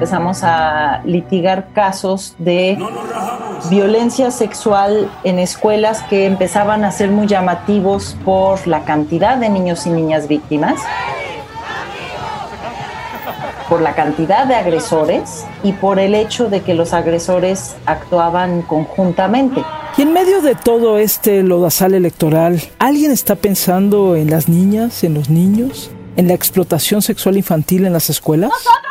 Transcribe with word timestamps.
empezamos 0.00 0.42
a 0.44 1.02
litigar 1.04 1.74
casos 1.74 2.34
de 2.38 2.78
violencia 3.68 4.30
sexual 4.30 5.10
en 5.24 5.38
escuelas 5.38 6.02
que 6.04 6.24
empezaban 6.24 6.84
a 6.84 6.90
ser 6.90 7.10
muy 7.10 7.26
llamativos 7.26 8.16
por 8.24 8.66
la 8.66 8.84
cantidad 8.84 9.36
de 9.36 9.50
niños 9.50 9.86
y 9.86 9.90
niñas 9.90 10.26
víctimas 10.26 10.80
por 13.68 13.82
la 13.82 13.94
cantidad 13.94 14.46
de 14.46 14.54
agresores 14.54 15.44
y 15.62 15.72
por 15.74 15.98
el 15.98 16.14
hecho 16.14 16.48
de 16.48 16.62
que 16.62 16.72
los 16.72 16.94
agresores 16.94 17.76
actuaban 17.84 18.62
conjuntamente. 18.62 19.62
Y 19.98 20.02
en 20.02 20.14
medio 20.14 20.40
de 20.40 20.54
todo 20.54 20.96
este 20.96 21.42
lodazal 21.42 21.92
electoral, 21.92 22.62
¿alguien 22.78 23.12
está 23.12 23.36
pensando 23.36 24.16
en 24.16 24.30
las 24.30 24.48
niñas, 24.48 25.04
en 25.04 25.12
los 25.12 25.28
niños, 25.28 25.90
en 26.16 26.26
la 26.26 26.34
explotación 26.34 27.02
sexual 27.02 27.36
infantil 27.36 27.84
en 27.84 27.92
las 27.92 28.08
escuelas? 28.08 28.50
Nosotros 28.50 28.89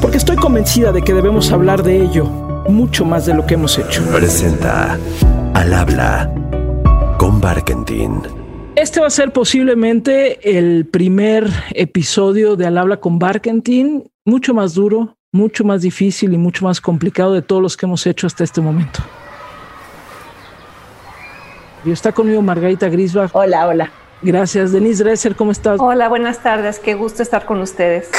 Porque 0.00 0.16
estoy 0.16 0.36
convencida 0.36 0.90
de 0.90 1.02
que 1.02 1.14
debemos 1.14 1.52
hablar 1.52 1.82
de 1.84 2.02
ello 2.02 2.24
mucho 2.68 3.04
más 3.04 3.26
de 3.26 3.34
lo 3.34 3.46
que 3.46 3.54
hemos 3.54 3.78
hecho. 3.78 4.02
Presenta 4.12 4.98
Al 5.54 5.72
habla 5.72 6.32
con 7.16 7.40
Barkentin. 7.40 8.22
Este 8.74 9.00
va 9.00 9.06
a 9.06 9.10
ser 9.10 9.32
posiblemente 9.32 10.58
el 10.58 10.86
primer 10.86 11.48
episodio 11.74 12.56
de 12.56 12.66
Al 12.66 12.76
habla 12.76 12.98
con 12.98 13.18
Barkentin, 13.18 14.10
mucho 14.24 14.52
más 14.52 14.74
duro, 14.74 15.16
mucho 15.32 15.64
más 15.64 15.82
difícil 15.82 16.32
y 16.32 16.38
mucho 16.38 16.64
más 16.64 16.80
complicado 16.80 17.32
de 17.34 17.42
todos 17.42 17.62
los 17.62 17.76
que 17.76 17.86
hemos 17.86 18.04
hecho 18.06 18.26
hasta 18.26 18.42
este 18.42 18.60
momento. 18.60 19.00
Y 21.84 21.92
está 21.92 22.10
conmigo 22.10 22.42
Margarita 22.42 22.88
Grisbach. 22.88 23.30
Hola, 23.32 23.68
hola. 23.68 23.92
Gracias. 24.22 24.72
Denise 24.72 25.04
Dresser, 25.04 25.36
¿cómo 25.36 25.52
estás? 25.52 25.78
Hola, 25.78 26.08
buenas 26.08 26.42
tardes. 26.42 26.80
Qué 26.80 26.94
gusto 26.94 27.22
estar 27.22 27.46
con 27.46 27.60
ustedes. 27.60 28.10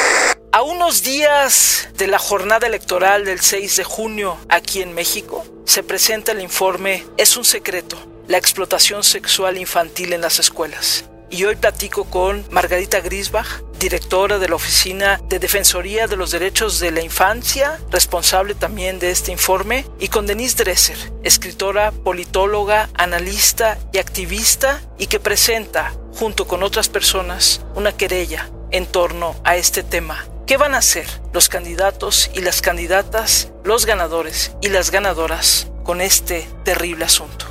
A 0.51 0.63
unos 0.63 1.03
días 1.03 1.89
de 1.95 2.07
la 2.07 2.17
jornada 2.17 2.65
electoral 2.65 3.23
del 3.23 3.39
6 3.39 3.75
de 3.75 3.83
junio 3.83 4.35
aquí 4.49 4.81
en 4.81 4.95
México, 4.95 5.45
se 5.65 5.83
presenta 5.83 6.31
el 6.31 6.41
informe 6.41 7.05
Es 7.17 7.37
un 7.37 7.45
secreto, 7.45 7.97
la 8.27 8.39
explotación 8.39 9.03
sexual 9.03 9.59
infantil 9.59 10.11
en 10.11 10.21
las 10.21 10.39
escuelas. 10.39 11.05
Y 11.29 11.43
hoy 11.43 11.55
platico 11.55 12.05
con 12.05 12.43
Margarita 12.49 12.99
Grisbach, 12.99 13.61
directora 13.77 14.39
de 14.39 14.49
la 14.49 14.55
Oficina 14.55 15.21
de 15.29 15.37
Defensoría 15.37 16.07
de 16.07 16.15
los 16.15 16.31
Derechos 16.31 16.79
de 16.79 16.89
la 16.89 17.01
Infancia, 17.01 17.79
responsable 17.91 18.55
también 18.55 18.97
de 18.97 19.11
este 19.11 19.31
informe, 19.31 19.85
y 19.99 20.07
con 20.07 20.25
Denise 20.25 20.63
Dresser, 20.63 20.97
escritora, 21.23 21.91
politóloga, 21.91 22.89
analista 22.95 23.77
y 23.93 23.99
activista, 23.99 24.81
y 24.97 25.05
que 25.05 25.19
presenta, 25.19 25.93
junto 26.15 26.47
con 26.47 26.63
otras 26.63 26.89
personas, 26.89 27.61
una 27.75 27.95
querella 27.95 28.49
en 28.71 28.87
torno 28.87 29.35
a 29.43 29.55
este 29.55 29.83
tema. 29.83 30.25
¿Qué 30.49 30.57
van 30.57 30.73
a 30.73 30.79
hacer 30.79 31.05
los 31.31 31.47
candidatos 31.47 32.31
y 32.33 32.41
las 32.41 32.63
candidatas, 32.63 33.53
los 33.63 33.85
ganadores 33.85 34.57
y 34.63 34.69
las 34.69 34.89
ganadoras 34.89 35.71
con 35.83 36.01
este 36.01 36.43
terrible 36.63 37.05
asunto? 37.05 37.45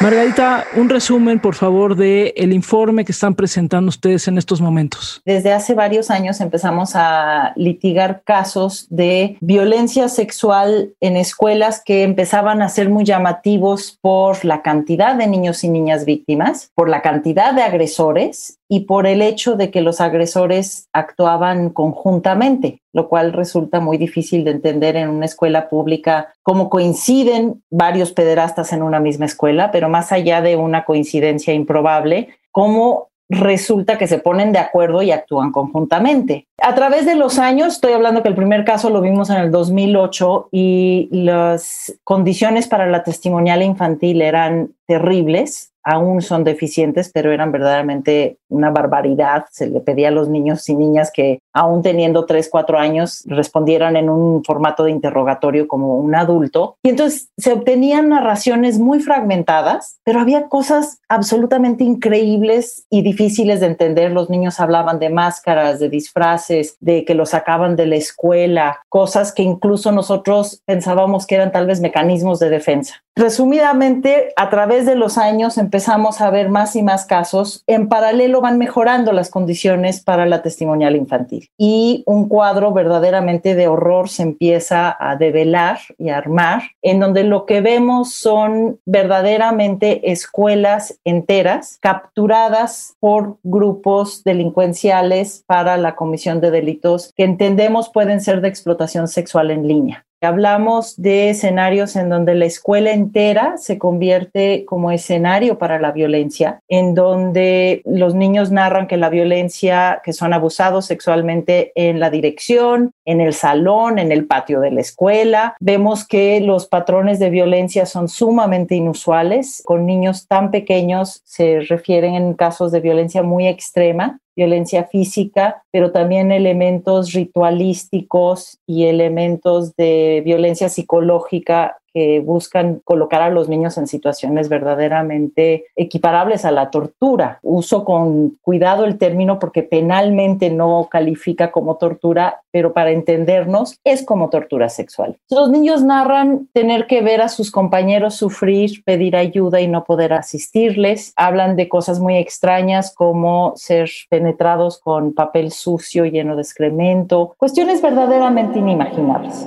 Margarita, 0.00 0.64
un 0.74 0.88
resumen, 0.88 1.38
por 1.38 1.54
favor, 1.54 1.94
de 1.94 2.34
el 2.36 2.52
informe 2.52 3.04
que 3.04 3.12
están 3.12 3.36
presentando 3.36 3.90
ustedes 3.90 4.26
en 4.26 4.36
estos 4.36 4.60
momentos. 4.60 5.22
Desde 5.24 5.52
hace 5.52 5.74
varios 5.74 6.10
años 6.10 6.40
empezamos 6.40 6.96
a 6.96 7.52
litigar 7.54 8.22
casos 8.24 8.88
de 8.90 9.36
violencia 9.40 10.08
sexual 10.08 10.94
en 11.00 11.16
escuelas 11.16 11.80
que 11.84 12.02
empezaban 12.02 12.62
a 12.62 12.68
ser 12.68 12.88
muy 12.88 13.04
llamativos 13.04 13.96
por 14.00 14.44
la 14.44 14.62
cantidad 14.62 15.14
de 15.14 15.28
niños 15.28 15.62
y 15.62 15.68
niñas 15.68 16.04
víctimas, 16.04 16.72
por 16.74 16.88
la 16.88 17.00
cantidad 17.00 17.54
de 17.54 17.62
agresores 17.62 18.56
y 18.72 18.80
por 18.84 19.08
el 19.08 19.20
hecho 19.20 19.56
de 19.56 19.72
que 19.72 19.80
los 19.80 20.00
agresores 20.00 20.88
actuaban 20.92 21.70
conjuntamente, 21.70 22.80
lo 22.92 23.08
cual 23.08 23.32
resulta 23.32 23.80
muy 23.80 23.98
difícil 23.98 24.44
de 24.44 24.52
entender 24.52 24.94
en 24.94 25.08
una 25.08 25.24
escuela 25.26 25.68
pública 25.68 26.32
cómo 26.44 26.70
coinciden 26.70 27.64
varios 27.68 28.12
pederastas 28.12 28.72
en 28.72 28.84
una 28.84 29.00
misma 29.00 29.26
escuela, 29.26 29.72
pero 29.72 29.88
más 29.88 30.12
allá 30.12 30.40
de 30.40 30.54
una 30.54 30.84
coincidencia 30.84 31.52
improbable, 31.52 32.28
cómo 32.52 33.10
resulta 33.30 33.96
que 33.96 34.08
se 34.08 34.18
ponen 34.18 34.52
de 34.52 34.58
acuerdo 34.58 35.02
y 35.02 35.12
actúan 35.12 35.52
conjuntamente. 35.52 36.46
A 36.60 36.74
través 36.74 37.06
de 37.06 37.14
los 37.14 37.38
años, 37.38 37.74
estoy 37.74 37.92
hablando 37.92 38.22
que 38.22 38.28
el 38.28 38.34
primer 38.34 38.64
caso 38.64 38.90
lo 38.90 39.00
vimos 39.00 39.30
en 39.30 39.36
el 39.36 39.50
2008 39.50 40.48
y 40.50 41.08
las 41.12 41.94
condiciones 42.02 42.66
para 42.66 42.86
la 42.86 43.04
testimonial 43.04 43.62
infantil 43.62 44.20
eran 44.20 44.74
terribles 44.90 45.70
aún 45.82 46.20
son 46.20 46.44
deficientes, 46.44 47.10
pero 47.12 47.32
eran 47.32 47.52
verdaderamente 47.52 48.38
una 48.48 48.70
barbaridad. 48.70 49.46
Se 49.50 49.66
le 49.66 49.80
pedía 49.80 50.08
a 50.08 50.10
los 50.10 50.28
niños 50.28 50.68
y 50.68 50.74
niñas 50.74 51.10
que, 51.10 51.38
aún 51.54 51.82
teniendo 51.82 52.26
3, 52.26 52.48
4 52.50 52.78
años, 52.78 53.22
respondieran 53.26 53.96
en 53.96 54.10
un 54.10 54.44
formato 54.44 54.84
de 54.84 54.90
interrogatorio 54.90 55.66
como 55.68 55.96
un 55.96 56.14
adulto. 56.14 56.76
Y 56.82 56.90
entonces 56.90 57.30
se 57.38 57.52
obtenían 57.52 58.10
narraciones 58.10 58.78
muy 58.78 59.00
fragmentadas, 59.00 59.98
pero 60.04 60.20
había 60.20 60.48
cosas 60.48 61.00
absolutamente 61.08 61.84
increíbles 61.84 62.84
y 62.90 63.02
difíciles 63.02 63.60
de 63.60 63.66
entender. 63.66 64.12
Los 64.12 64.28
niños 64.28 64.60
hablaban 64.60 64.98
de 64.98 65.08
máscaras, 65.08 65.80
de 65.80 65.88
disfraces, 65.88 66.76
de 66.80 67.04
que 67.04 67.14
los 67.14 67.30
sacaban 67.30 67.76
de 67.76 67.86
la 67.86 67.96
escuela, 67.96 68.80
cosas 68.88 69.32
que 69.32 69.42
incluso 69.42 69.92
nosotros 69.92 70.62
pensábamos 70.66 71.26
que 71.26 71.36
eran 71.36 71.52
tal 71.52 71.66
vez 71.66 71.80
mecanismos 71.80 72.38
de 72.38 72.50
defensa. 72.50 73.02
Resumidamente, 73.16 74.32
a 74.36 74.50
través 74.50 74.86
de 74.86 74.94
los 74.94 75.18
años 75.18 75.58
empezamos 75.58 76.20
a 76.20 76.30
ver 76.30 76.48
más 76.48 76.76
y 76.76 76.82
más 76.82 77.04
casos. 77.04 77.64
En 77.66 77.88
paralelo 77.88 78.40
van 78.40 78.56
mejorando 78.56 79.12
las 79.12 79.30
condiciones 79.30 80.00
para 80.00 80.26
la 80.26 80.42
testimonial 80.42 80.94
infantil 80.94 81.50
y 81.58 82.04
un 82.06 82.28
cuadro 82.28 82.72
verdaderamente 82.72 83.54
de 83.54 83.66
horror 83.66 84.08
se 84.08 84.22
empieza 84.22 84.96
a 84.98 85.16
develar 85.16 85.78
y 85.98 86.10
a 86.10 86.18
armar, 86.18 86.62
en 86.82 87.00
donde 87.00 87.24
lo 87.24 87.46
que 87.46 87.60
vemos 87.60 88.14
son 88.14 88.78
verdaderamente 88.86 90.12
escuelas 90.12 91.00
enteras 91.04 91.78
capturadas 91.80 92.96
por 93.00 93.38
grupos 93.42 94.22
delincuenciales 94.24 95.42
para 95.46 95.76
la 95.76 95.96
comisión 95.96 96.40
de 96.40 96.50
delitos 96.50 97.12
que 97.16 97.24
entendemos 97.24 97.90
pueden 97.90 98.20
ser 98.20 98.40
de 98.40 98.48
explotación 98.48 99.08
sexual 99.08 99.50
en 99.50 99.66
línea. 99.66 100.06
Hablamos 100.22 101.00
de 101.00 101.30
escenarios 101.30 101.96
en 101.96 102.10
donde 102.10 102.34
la 102.34 102.44
escuela 102.44 102.92
entera 102.92 103.56
se 103.56 103.78
convierte 103.78 104.66
como 104.66 104.90
escenario 104.90 105.56
para 105.56 105.80
la 105.80 105.92
violencia, 105.92 106.60
en 106.68 106.94
donde 106.94 107.80
los 107.86 108.14
niños 108.14 108.50
narran 108.50 108.86
que 108.86 108.98
la 108.98 109.08
violencia, 109.08 110.02
que 110.04 110.12
son 110.12 110.34
abusados 110.34 110.84
sexualmente 110.84 111.72
en 111.74 112.00
la 112.00 112.10
dirección, 112.10 112.92
en 113.06 113.22
el 113.22 113.32
salón, 113.32 113.98
en 113.98 114.12
el 114.12 114.26
patio 114.26 114.60
de 114.60 114.70
la 114.70 114.82
escuela. 114.82 115.56
Vemos 115.58 116.06
que 116.06 116.40
los 116.40 116.66
patrones 116.66 117.18
de 117.18 117.30
violencia 117.30 117.86
son 117.86 118.08
sumamente 118.08 118.74
inusuales. 118.74 119.62
Con 119.64 119.86
niños 119.86 120.28
tan 120.28 120.50
pequeños 120.50 121.22
se 121.24 121.60
refieren 121.60 122.14
en 122.14 122.34
casos 122.34 122.72
de 122.72 122.80
violencia 122.80 123.22
muy 123.22 123.48
extrema 123.48 124.20
violencia 124.36 124.84
física, 124.84 125.62
pero 125.70 125.92
también 125.92 126.32
elementos 126.32 127.12
ritualísticos 127.12 128.58
y 128.66 128.84
elementos 128.84 129.74
de 129.76 130.22
violencia 130.24 130.68
psicológica 130.68 131.79
que 131.92 132.20
buscan 132.20 132.80
colocar 132.84 133.22
a 133.22 133.30
los 133.30 133.48
niños 133.48 133.78
en 133.78 133.86
situaciones 133.86 134.48
verdaderamente 134.48 135.66
equiparables 135.76 136.44
a 136.44 136.50
la 136.50 136.70
tortura. 136.70 137.38
Uso 137.42 137.84
con 137.84 138.38
cuidado 138.42 138.84
el 138.84 138.98
término 138.98 139.38
porque 139.38 139.62
penalmente 139.62 140.50
no 140.50 140.88
califica 140.90 141.50
como 141.50 141.76
tortura, 141.76 142.42
pero 142.50 142.72
para 142.72 142.90
entendernos 142.90 143.78
es 143.84 144.04
como 144.04 144.30
tortura 144.30 144.68
sexual. 144.68 145.16
Los 145.30 145.50
niños 145.50 145.82
narran 145.82 146.48
tener 146.52 146.86
que 146.86 147.02
ver 147.02 147.22
a 147.22 147.28
sus 147.28 147.50
compañeros 147.50 148.14
sufrir, 148.14 148.82
pedir 148.84 149.16
ayuda 149.16 149.60
y 149.60 149.68
no 149.68 149.84
poder 149.84 150.12
asistirles. 150.12 151.12
Hablan 151.16 151.56
de 151.56 151.68
cosas 151.68 152.00
muy 152.00 152.16
extrañas 152.16 152.94
como 152.94 153.52
ser 153.56 153.90
penetrados 154.08 154.78
con 154.78 155.12
papel 155.12 155.50
sucio 155.50 156.04
lleno 156.04 156.36
de 156.36 156.42
excremento, 156.42 157.34
cuestiones 157.38 157.82
verdaderamente 157.82 158.58
inimaginables. 158.58 159.46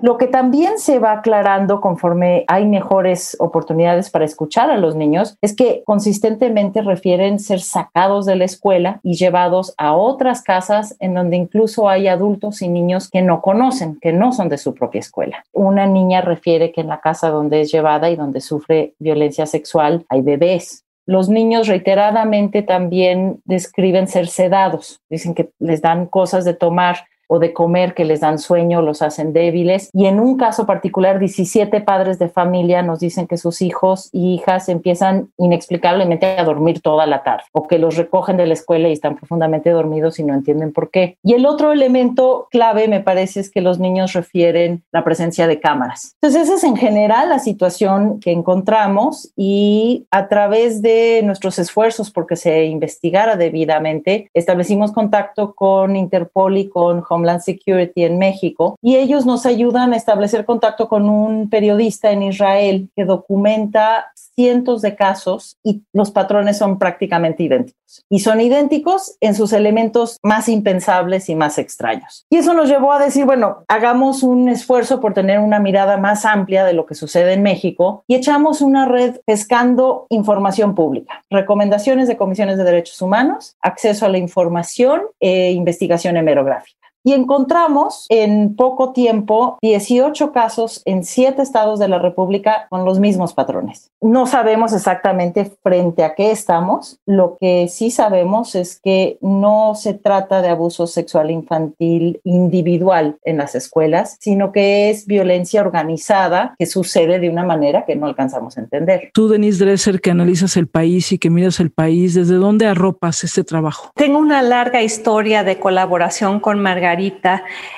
Lo 0.00 0.16
que 0.16 0.28
también 0.28 0.78
se 0.78 1.00
va 1.00 1.12
aclarando 1.12 1.80
conforme 1.80 2.44
hay 2.46 2.66
mejores 2.66 3.36
oportunidades 3.40 4.10
para 4.10 4.24
escuchar 4.24 4.70
a 4.70 4.76
los 4.76 4.94
niños 4.94 5.36
es 5.42 5.56
que 5.56 5.82
consistentemente 5.84 6.82
refieren 6.82 7.40
ser 7.40 7.60
sacados 7.60 8.24
de 8.24 8.36
la 8.36 8.44
escuela 8.44 9.00
y 9.02 9.14
llevados 9.14 9.74
a 9.76 9.96
otras 9.96 10.42
casas 10.42 10.96
en 11.00 11.14
donde 11.14 11.36
incluso 11.36 11.88
hay 11.88 12.06
adultos 12.06 12.62
y 12.62 12.68
niños 12.68 13.10
que 13.10 13.22
no 13.22 13.42
conocen, 13.42 13.98
que 14.00 14.12
no 14.12 14.32
son 14.32 14.48
de 14.48 14.58
su 14.58 14.72
propia 14.72 15.00
escuela. 15.00 15.44
Una 15.52 15.86
niña 15.86 16.20
refiere 16.20 16.70
que 16.70 16.82
en 16.82 16.88
la 16.88 17.00
casa 17.00 17.30
donde 17.30 17.62
es 17.62 17.72
llevada 17.72 18.08
y 18.08 18.14
donde 18.14 18.40
sufre 18.40 18.94
violencia 19.00 19.46
sexual 19.46 20.06
hay 20.08 20.22
bebés, 20.22 20.84
los 21.06 21.30
niños 21.30 21.68
reiteradamente 21.68 22.62
también 22.62 23.40
describen 23.46 24.08
ser 24.08 24.28
sedados, 24.28 25.00
dicen 25.08 25.34
que 25.34 25.48
les 25.58 25.80
dan 25.80 26.04
cosas 26.04 26.44
de 26.44 26.52
tomar 26.52 26.98
o 27.28 27.38
de 27.38 27.52
comer 27.52 27.94
que 27.94 28.04
les 28.04 28.20
dan 28.20 28.38
sueño, 28.38 28.82
los 28.82 29.02
hacen 29.02 29.32
débiles. 29.32 29.90
Y 29.92 30.06
en 30.06 30.18
un 30.18 30.36
caso 30.36 30.66
particular, 30.66 31.18
17 31.18 31.80
padres 31.82 32.18
de 32.18 32.28
familia 32.28 32.82
nos 32.82 33.00
dicen 33.00 33.26
que 33.26 33.36
sus 33.36 33.62
hijos 33.62 34.08
y 34.12 34.34
hijas 34.34 34.68
empiezan 34.68 35.30
inexplicablemente 35.36 36.26
a 36.26 36.44
dormir 36.44 36.80
toda 36.80 37.06
la 37.06 37.22
tarde 37.22 37.44
o 37.52 37.68
que 37.68 37.78
los 37.78 37.96
recogen 37.96 38.36
de 38.36 38.46
la 38.46 38.54
escuela 38.54 38.88
y 38.88 38.92
están 38.92 39.16
profundamente 39.16 39.70
dormidos 39.70 40.18
y 40.18 40.24
no 40.24 40.34
entienden 40.34 40.72
por 40.72 40.90
qué. 40.90 41.16
Y 41.22 41.34
el 41.34 41.46
otro 41.46 41.72
elemento 41.72 42.48
clave, 42.50 42.88
me 42.88 43.00
parece, 43.00 43.40
es 43.40 43.50
que 43.50 43.60
los 43.60 43.78
niños 43.78 44.14
refieren 44.14 44.82
la 44.92 45.04
presencia 45.04 45.46
de 45.46 45.60
cámaras. 45.60 46.16
Entonces, 46.20 46.44
esa 46.44 46.54
es 46.54 46.64
en 46.64 46.76
general 46.76 47.28
la 47.28 47.38
situación 47.38 48.20
que 48.20 48.32
encontramos 48.32 49.32
y 49.36 50.06
a 50.10 50.28
través 50.28 50.82
de 50.82 51.22
nuestros 51.24 51.58
esfuerzos 51.58 52.10
porque 52.10 52.36
se 52.36 52.64
investigara 52.64 53.36
debidamente, 53.36 54.30
establecimos 54.34 54.92
contacto 54.92 55.54
con 55.54 55.96
Interpol 55.96 56.56
y 56.58 56.68
con 56.68 57.02
Homeland 57.18 57.40
Security 57.40 58.04
en 58.04 58.18
México 58.18 58.76
y 58.80 58.96
ellos 58.96 59.26
nos 59.26 59.44
ayudan 59.44 59.92
a 59.92 59.96
establecer 59.96 60.44
contacto 60.44 60.88
con 60.88 61.08
un 61.08 61.50
periodista 61.50 62.12
en 62.12 62.22
Israel 62.22 62.88
que 62.94 63.04
documenta 63.04 64.12
cientos 64.38 64.82
de 64.82 64.94
casos 64.94 65.56
y 65.64 65.82
los 65.92 66.12
patrones 66.12 66.58
son 66.58 66.78
prácticamente 66.78 67.42
idénticos. 67.42 68.04
Y 68.08 68.20
son 68.20 68.40
idénticos 68.40 69.16
en 69.20 69.34
sus 69.34 69.52
elementos 69.52 70.18
más 70.22 70.48
impensables 70.48 71.28
y 71.28 71.34
más 71.34 71.58
extraños. 71.58 72.24
Y 72.30 72.36
eso 72.36 72.54
nos 72.54 72.68
llevó 72.68 72.92
a 72.92 73.00
decir, 73.00 73.24
bueno, 73.24 73.64
hagamos 73.66 74.22
un 74.22 74.48
esfuerzo 74.48 75.00
por 75.00 75.12
tener 75.12 75.40
una 75.40 75.58
mirada 75.58 75.96
más 75.96 76.24
amplia 76.24 76.64
de 76.64 76.72
lo 76.72 76.86
que 76.86 76.94
sucede 76.94 77.32
en 77.32 77.42
México 77.42 78.04
y 78.06 78.14
echamos 78.14 78.60
una 78.60 78.86
red 78.86 79.16
pescando 79.26 80.06
información 80.08 80.76
pública, 80.76 81.24
recomendaciones 81.30 82.06
de 82.06 82.16
comisiones 82.16 82.58
de 82.58 82.64
derechos 82.64 83.02
humanos, 83.02 83.56
acceso 83.60 84.06
a 84.06 84.08
la 84.08 84.18
información 84.18 85.02
e 85.18 85.50
investigación 85.50 86.16
hemerográfica 86.16 86.78
y 87.08 87.14
encontramos 87.14 88.04
en 88.10 88.54
poco 88.54 88.92
tiempo 88.92 89.56
18 89.62 90.30
casos 90.30 90.82
en 90.84 91.04
siete 91.04 91.40
estados 91.40 91.78
de 91.78 91.88
la 91.88 91.98
República 91.98 92.66
con 92.68 92.84
los 92.84 92.98
mismos 92.98 93.32
patrones. 93.32 93.90
No 94.02 94.26
sabemos 94.26 94.74
exactamente 94.74 95.50
frente 95.62 96.04
a 96.04 96.14
qué 96.14 96.30
estamos. 96.30 96.98
Lo 97.06 97.38
que 97.40 97.68
sí 97.68 97.90
sabemos 97.90 98.54
es 98.54 98.78
que 98.78 99.16
no 99.22 99.74
se 99.74 99.94
trata 99.94 100.42
de 100.42 100.50
abuso 100.50 100.86
sexual 100.86 101.30
infantil 101.30 102.20
individual 102.24 103.16
en 103.24 103.38
las 103.38 103.54
escuelas, 103.54 104.18
sino 104.20 104.52
que 104.52 104.90
es 104.90 105.06
violencia 105.06 105.62
organizada 105.62 106.56
que 106.58 106.66
sucede 106.66 107.20
de 107.20 107.30
una 107.30 107.42
manera 107.42 107.86
que 107.86 107.96
no 107.96 108.06
alcanzamos 108.06 108.58
a 108.58 108.60
entender. 108.60 109.10
Tú, 109.14 109.28
Denise 109.28 109.64
Dresser, 109.64 110.02
que 110.02 110.10
analizas 110.10 110.58
el 110.58 110.66
país 110.66 111.10
y 111.10 111.18
que 111.18 111.30
miras 111.30 111.58
el 111.58 111.70
país, 111.70 112.12
¿desde 112.12 112.34
dónde 112.34 112.66
arropas 112.66 113.24
este 113.24 113.44
trabajo? 113.44 113.92
Tengo 113.94 114.18
una 114.18 114.42
larga 114.42 114.82
historia 114.82 115.42
de 115.42 115.58
colaboración 115.58 116.38
con 116.38 116.60
Margarita 116.60 116.97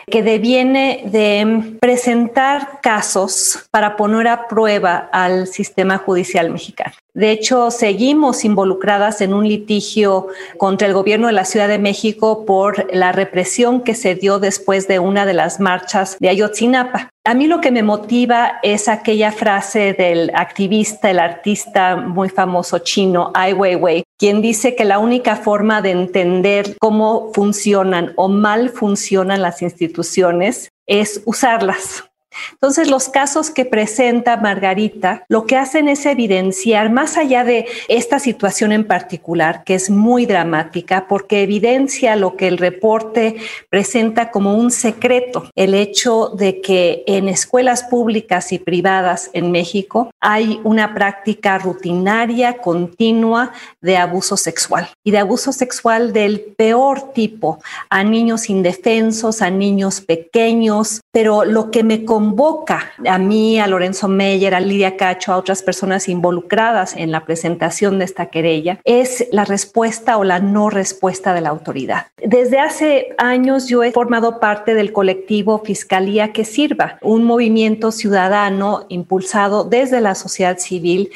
que 0.07 0.23
deviene 0.23 1.03
de 1.07 1.77
presentar 1.81 2.81
casos 2.83 3.69
para 3.71 3.97
poner 3.97 4.29
a 4.29 4.49
prueba 4.49 5.09
al 5.13 5.47
sistema 5.47 5.99
judicial 5.99 6.51
mexicano. 6.51 6.95
De 7.15 7.33
hecho, 7.33 7.71
seguimos 7.71 8.45
involucradas 8.45 9.21
en 9.21 9.35
un 9.35 9.47
litigio 9.47 10.29
contra 10.59 10.87
el 10.87 10.95
gobierno 10.95 11.27
de 11.27 11.33
la 11.33 11.45
Ciudad 11.45 11.69
de 11.69 11.79
México 11.79 12.45
por 12.47 12.87
la 12.95 13.13
represión 13.13 13.83
que 13.83 13.95
se 13.95 14.15
dio 14.15 14.39
después 14.39 14.87
de 14.87 15.01
una 15.01 15.27
de 15.27 15.35
las 15.35 15.59
marchas 15.59 16.17
de 16.21 16.29
Ayotzinapa. 16.29 17.11
A 17.31 17.35
mí 17.35 17.47
lo 17.47 17.61
que 17.61 17.71
me 17.71 17.85
motiva 17.85 18.59
es 18.61 18.89
aquella 18.89 19.31
frase 19.31 19.93
del 19.93 20.33
activista, 20.35 21.13
el 21.13 21.21
artista 21.21 21.95
muy 21.95 22.29
famoso 22.29 22.81
chino, 22.81 23.31
Ai 23.35 23.53
Weiwei, 23.53 24.03
quien 24.19 24.43
dice 24.43 24.75
que 24.75 24.85
la 24.85 24.99
única 24.99 25.37
forma 25.37 25.81
de 25.81 25.93
entender 25.93 26.77
cómo 26.81 27.31
funcionan 27.33 28.15
o 28.17 28.27
mal 28.27 28.71
funcionan 28.71 29.43
las 29.43 29.63
instituciones 29.63 30.71
es 30.89 31.23
usarlas. 31.25 32.10
Entonces, 32.53 32.89
los 32.89 33.09
casos 33.09 33.51
que 33.51 33.65
presenta 33.65 34.37
Margarita 34.37 35.25
lo 35.29 35.47
que 35.47 35.57
hacen 35.57 35.89
es 35.89 36.07
evidenciar, 36.07 36.91
más 36.91 37.17
allá 37.17 37.45
de 37.45 37.67
esta 37.89 38.19
situación 38.19 38.73
en 38.73 38.87
particular, 38.87 39.65
que 39.65 39.75
es 39.75 39.91
muy 39.91 40.27
dramática, 40.27 41.07
porque 41.09 41.43
evidencia 41.43 42.17
lo 42.17 42.37
que 42.37 42.49
el 42.49 42.59
reporte 42.59 43.37
presenta 43.69 44.31
como 44.31 44.55
un 44.55 44.71
secreto, 44.71 45.51
el 45.55 45.75
hecho 45.75 46.29
de 46.37 46.61
que 46.61 47.05
en 47.07 47.29
escuelas 47.29 47.85
públicas 47.85 48.53
y 48.53 48.59
privadas 48.59 49.31
en 49.33 49.51
México 49.51 50.11
hay 50.21 50.61
una 50.65 50.95
práctica 50.95 51.59
rutinaria, 51.59 52.59
continua 52.59 53.53
de 53.81 53.97
abuso 53.97 54.37
sexual 54.37 54.89
y 55.05 55.11
de 55.11 55.19
abuso 55.19 55.53
sexual 55.53 56.13
del 56.13 56.41
peor 56.57 57.13
tipo 57.13 57.61
a 57.89 58.05
niños 58.05 58.51
indefensos, 58.51 59.43
a 59.43 59.51
niños 59.51 60.01
pequeños, 60.01 61.01
pero 61.13 61.45
lo 61.45 61.71
que 61.71 61.83
me 61.83 62.05
convoca 62.21 62.93
a 63.07 63.17
mí, 63.17 63.59
a 63.59 63.67
Lorenzo 63.67 64.07
Meyer, 64.07 64.55
a 64.55 64.61
Lidia 64.61 64.99
Cacho, 64.99 65.33
a 65.33 65.39
otras 65.39 65.63
personas 65.63 66.07
involucradas 66.07 66.95
en 66.95 67.11
la 67.11 67.25
presentación 67.25 67.99
de 67.99 68.05
esta 68.05 68.27
querella, 68.27 68.79
es 68.85 69.27
la 69.33 69.47
respuesta 69.47 70.19
o 70.19 70.25
la 70.25 70.39
no 70.39 70.69
respuesta 70.69 71.33
de 71.33 71.41
la 71.41 71.49
autoridad. 71.49 72.09
Desde 72.23 72.59
hace 72.59 73.15
años 73.17 73.69
yo 73.69 73.83
he 73.83 73.93
formado 73.93 74.39
parte 74.39 74.75
del 74.75 74.93
colectivo 74.93 75.63
Fiscalía 75.65 76.31
que 76.35 76.45
Sirva, 76.45 76.99
un 77.01 77.25
movimiento 77.25 77.91
ciudadano 77.91 78.85
impulsado 78.91 79.65
desde 79.65 80.03
la 80.03 80.15
sociedad 80.15 80.59
civil 80.59 81.09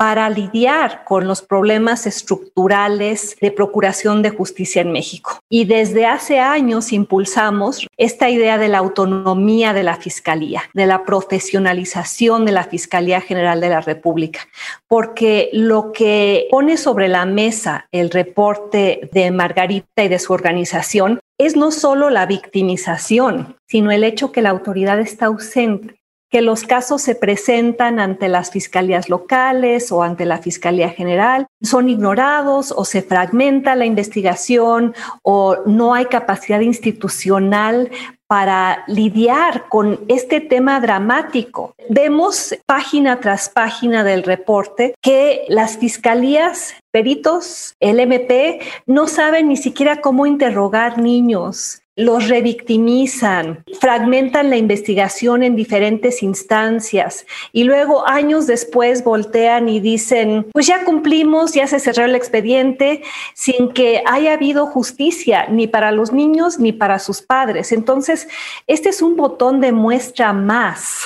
para 0.00 0.30
lidiar 0.30 1.04
con 1.04 1.28
los 1.28 1.42
problemas 1.42 2.06
estructurales 2.06 3.36
de 3.38 3.52
procuración 3.52 4.22
de 4.22 4.30
justicia 4.30 4.80
en 4.80 4.92
México. 4.92 5.40
Y 5.50 5.66
desde 5.66 6.06
hace 6.06 6.38
años 6.38 6.94
impulsamos 6.94 7.86
esta 7.98 8.30
idea 8.30 8.56
de 8.56 8.68
la 8.68 8.78
autonomía 8.78 9.74
de 9.74 9.82
la 9.82 9.96
Fiscalía, 9.96 10.62
de 10.72 10.86
la 10.86 11.04
profesionalización 11.04 12.46
de 12.46 12.52
la 12.52 12.64
Fiscalía 12.64 13.20
General 13.20 13.60
de 13.60 13.68
la 13.68 13.82
República, 13.82 14.40
porque 14.88 15.50
lo 15.52 15.92
que 15.92 16.48
pone 16.50 16.78
sobre 16.78 17.08
la 17.08 17.26
mesa 17.26 17.86
el 17.92 18.08
reporte 18.08 19.10
de 19.12 19.30
Margarita 19.30 20.02
y 20.02 20.08
de 20.08 20.18
su 20.18 20.32
organización 20.32 21.20
es 21.36 21.56
no 21.56 21.70
solo 21.70 22.08
la 22.08 22.24
victimización, 22.24 23.56
sino 23.66 23.90
el 23.90 24.04
hecho 24.04 24.32
que 24.32 24.40
la 24.40 24.48
autoridad 24.48 24.98
está 24.98 25.26
ausente 25.26 25.99
que 26.30 26.42
los 26.42 26.62
casos 26.62 27.02
se 27.02 27.14
presentan 27.14 27.98
ante 27.98 28.28
las 28.28 28.50
fiscalías 28.50 29.08
locales 29.08 29.90
o 29.90 30.02
ante 30.02 30.24
la 30.24 30.38
Fiscalía 30.38 30.90
General, 30.90 31.46
son 31.60 31.88
ignorados 31.88 32.72
o 32.76 32.84
se 32.84 33.02
fragmenta 33.02 33.74
la 33.74 33.84
investigación 33.84 34.94
o 35.22 35.56
no 35.66 35.92
hay 35.94 36.06
capacidad 36.06 36.60
institucional 36.60 37.90
para 38.30 38.84
lidiar 38.86 39.68
con 39.68 39.98
este 40.06 40.40
tema 40.40 40.78
dramático. 40.78 41.74
Vemos 41.88 42.54
página 42.64 43.18
tras 43.18 43.48
página 43.48 44.04
del 44.04 44.22
reporte 44.22 44.94
que 45.02 45.44
las 45.48 45.78
fiscalías, 45.78 46.76
peritos, 46.92 47.74
el 47.80 47.98
MP, 47.98 48.60
no 48.86 49.08
saben 49.08 49.48
ni 49.48 49.56
siquiera 49.56 50.00
cómo 50.00 50.26
interrogar 50.26 50.98
niños 50.98 51.79
los 51.96 52.28
revictimizan, 52.28 53.64
fragmentan 53.80 54.48
la 54.48 54.56
investigación 54.56 55.42
en 55.42 55.56
diferentes 55.56 56.22
instancias 56.22 57.26
y 57.52 57.64
luego 57.64 58.06
años 58.08 58.46
después 58.46 59.04
voltean 59.04 59.68
y 59.68 59.80
dicen, 59.80 60.46
pues 60.52 60.66
ya 60.66 60.84
cumplimos, 60.84 61.52
ya 61.52 61.66
se 61.66 61.80
cerró 61.80 62.04
el 62.04 62.14
expediente 62.14 63.02
sin 63.34 63.70
que 63.72 64.02
haya 64.06 64.34
habido 64.34 64.66
justicia 64.66 65.46
ni 65.48 65.66
para 65.66 65.92
los 65.92 66.12
niños 66.12 66.58
ni 66.58 66.72
para 66.72 66.98
sus 66.98 67.22
padres. 67.22 67.72
Entonces, 67.72 68.28
este 68.66 68.88
es 68.88 69.02
un 69.02 69.16
botón 69.16 69.60
de 69.60 69.72
muestra 69.72 70.32
más 70.32 71.02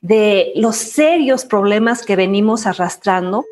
de 0.00 0.52
los 0.56 0.76
serios 0.76 1.44
problemas 1.44 2.04
que 2.04 2.16
venimos 2.16 2.66
arrastrando 2.66 3.44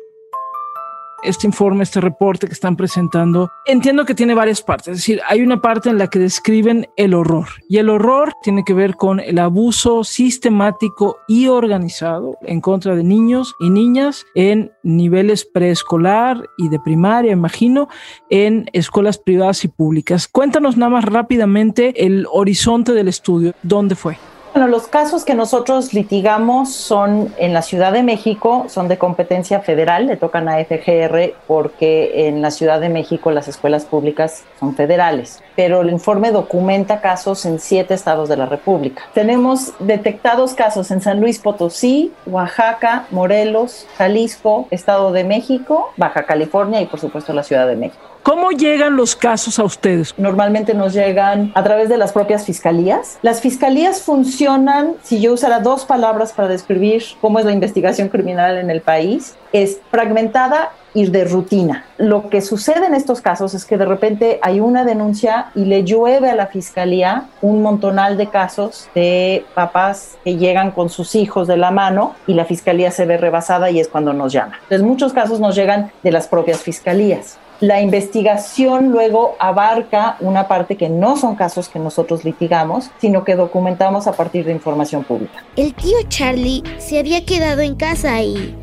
este 1.23 1.47
informe, 1.47 1.83
este 1.83 2.01
reporte 2.01 2.47
que 2.47 2.53
están 2.53 2.75
presentando, 2.75 3.51
entiendo 3.65 4.05
que 4.05 4.15
tiene 4.15 4.33
varias 4.33 4.61
partes. 4.61 4.89
Es 4.89 4.97
decir, 4.97 5.21
hay 5.27 5.41
una 5.41 5.61
parte 5.61 5.89
en 5.89 5.97
la 5.97 6.07
que 6.07 6.19
describen 6.19 6.87
el 6.95 7.13
horror 7.13 7.47
y 7.69 7.77
el 7.77 7.89
horror 7.89 8.33
tiene 8.43 8.63
que 8.63 8.73
ver 8.73 8.95
con 8.95 9.19
el 9.19 9.39
abuso 9.39 10.03
sistemático 10.03 11.17
y 11.27 11.47
organizado 11.47 12.37
en 12.41 12.61
contra 12.61 12.95
de 12.95 13.03
niños 13.03 13.55
y 13.59 13.69
niñas 13.69 14.25
en 14.35 14.71
niveles 14.83 15.45
preescolar 15.45 16.43
y 16.57 16.69
de 16.69 16.79
primaria, 16.79 17.31
imagino, 17.31 17.87
en 18.29 18.69
escuelas 18.73 19.17
privadas 19.17 19.63
y 19.65 19.67
públicas. 19.67 20.27
Cuéntanos 20.27 20.77
nada 20.77 20.91
más 20.91 21.05
rápidamente 21.05 22.05
el 22.05 22.27
horizonte 22.31 22.93
del 22.93 23.07
estudio. 23.07 23.53
¿Dónde 23.63 23.95
fue? 23.95 24.17
Bueno, 24.53 24.67
los 24.67 24.87
casos 24.87 25.23
que 25.23 25.33
nosotros 25.33 25.93
litigamos 25.93 26.73
son 26.73 27.33
en 27.37 27.53
la 27.53 27.61
Ciudad 27.61 27.93
de 27.93 28.03
México, 28.03 28.65
son 28.67 28.89
de 28.89 28.97
competencia 28.97 29.61
federal, 29.61 30.07
le 30.07 30.17
tocan 30.17 30.49
a 30.49 30.57
FGR 30.57 31.35
porque 31.47 32.27
en 32.27 32.41
la 32.41 32.51
Ciudad 32.51 32.81
de 32.81 32.89
México 32.89 33.31
las 33.31 33.47
escuelas 33.47 33.85
públicas 33.85 34.43
son 34.59 34.75
federales, 34.75 35.41
pero 35.55 35.79
el 35.81 35.89
informe 35.89 36.31
documenta 36.31 36.99
casos 36.99 37.45
en 37.45 37.59
siete 37.59 37.93
estados 37.93 38.27
de 38.27 38.35
la 38.35 38.45
República. 38.45 39.03
Tenemos 39.13 39.73
detectados 39.79 40.53
casos 40.53 40.91
en 40.91 40.99
San 40.99 41.21
Luis 41.21 41.39
Potosí, 41.39 42.11
Oaxaca, 42.25 43.05
Morelos, 43.09 43.87
Jalisco, 43.97 44.67
Estado 44.69 45.13
de 45.13 45.23
México, 45.23 45.93
Baja 45.95 46.23
California 46.23 46.81
y 46.81 46.87
por 46.87 46.99
supuesto 46.99 47.31
la 47.31 47.43
Ciudad 47.43 47.67
de 47.67 47.77
México. 47.77 48.10
¿Cómo 48.23 48.51
llegan 48.51 48.97
los 48.97 49.15
casos 49.15 49.57
a 49.57 49.63
ustedes? 49.63 50.13
Normalmente 50.15 50.75
nos 50.75 50.93
llegan 50.93 51.51
a 51.55 51.63
través 51.63 51.89
de 51.89 51.97
las 51.97 52.11
propias 52.11 52.45
fiscalías. 52.45 53.17
Las 53.23 53.41
fiscalías 53.41 54.03
funcionan, 54.03 54.93
si 55.01 55.19
yo 55.19 55.33
usara 55.33 55.59
dos 55.59 55.85
palabras 55.85 56.31
para 56.31 56.47
describir 56.47 57.03
cómo 57.19 57.39
es 57.39 57.45
la 57.45 57.51
investigación 57.51 58.09
criminal 58.09 58.59
en 58.59 58.69
el 58.69 58.81
país, 58.81 59.35
es 59.53 59.79
fragmentada 59.89 60.71
y 60.93 61.07
de 61.09 61.25
rutina. 61.25 61.85
Lo 61.97 62.29
que 62.29 62.41
sucede 62.41 62.85
en 62.85 62.93
estos 62.93 63.21
casos 63.21 63.53
es 63.53 63.65
que 63.65 63.77
de 63.77 63.85
repente 63.85 64.39
hay 64.41 64.59
una 64.59 64.83
denuncia 64.83 65.47
y 65.55 65.65
le 65.65 65.83
llueve 65.83 66.29
a 66.29 66.35
la 66.35 66.47
fiscalía 66.47 67.25
un 67.41 67.61
montonal 67.61 68.17
de 68.17 68.27
casos 68.27 68.89
de 68.93 69.45
papás 69.55 70.17
que 70.23 70.35
llegan 70.35 70.71
con 70.71 70.89
sus 70.89 71.15
hijos 71.15 71.47
de 71.47 71.57
la 71.57 71.71
mano 71.71 72.15
y 72.27 72.33
la 72.33 72.45
fiscalía 72.45 72.91
se 72.91 73.05
ve 73.05 73.17
rebasada 73.17 73.71
y 73.71 73.79
es 73.79 73.87
cuando 73.87 74.13
nos 74.13 74.33
llama. 74.33 74.59
Entonces 74.63 74.83
muchos 74.83 75.13
casos 75.13 75.39
nos 75.39 75.55
llegan 75.55 75.91
de 76.03 76.11
las 76.11 76.27
propias 76.27 76.61
fiscalías. 76.61 77.39
La 77.61 77.79
investigación 77.79 78.91
luego 78.91 79.35
abarca 79.37 80.17
una 80.19 80.47
parte 80.47 80.77
que 80.77 80.89
no 80.89 81.15
son 81.15 81.35
casos 81.35 81.69
que 81.69 81.77
nosotros 81.77 82.25
litigamos, 82.25 82.89
sino 82.97 83.23
que 83.23 83.35
documentamos 83.35 84.07
a 84.07 84.13
partir 84.13 84.45
de 84.45 84.51
información 84.51 85.03
pública. 85.03 85.45
El 85.55 85.75
tío 85.75 85.97
Charlie 86.07 86.63
se 86.79 86.97
había 86.97 87.23
quedado 87.23 87.61
en 87.61 87.75
casa 87.75 88.19
y 88.23 88.55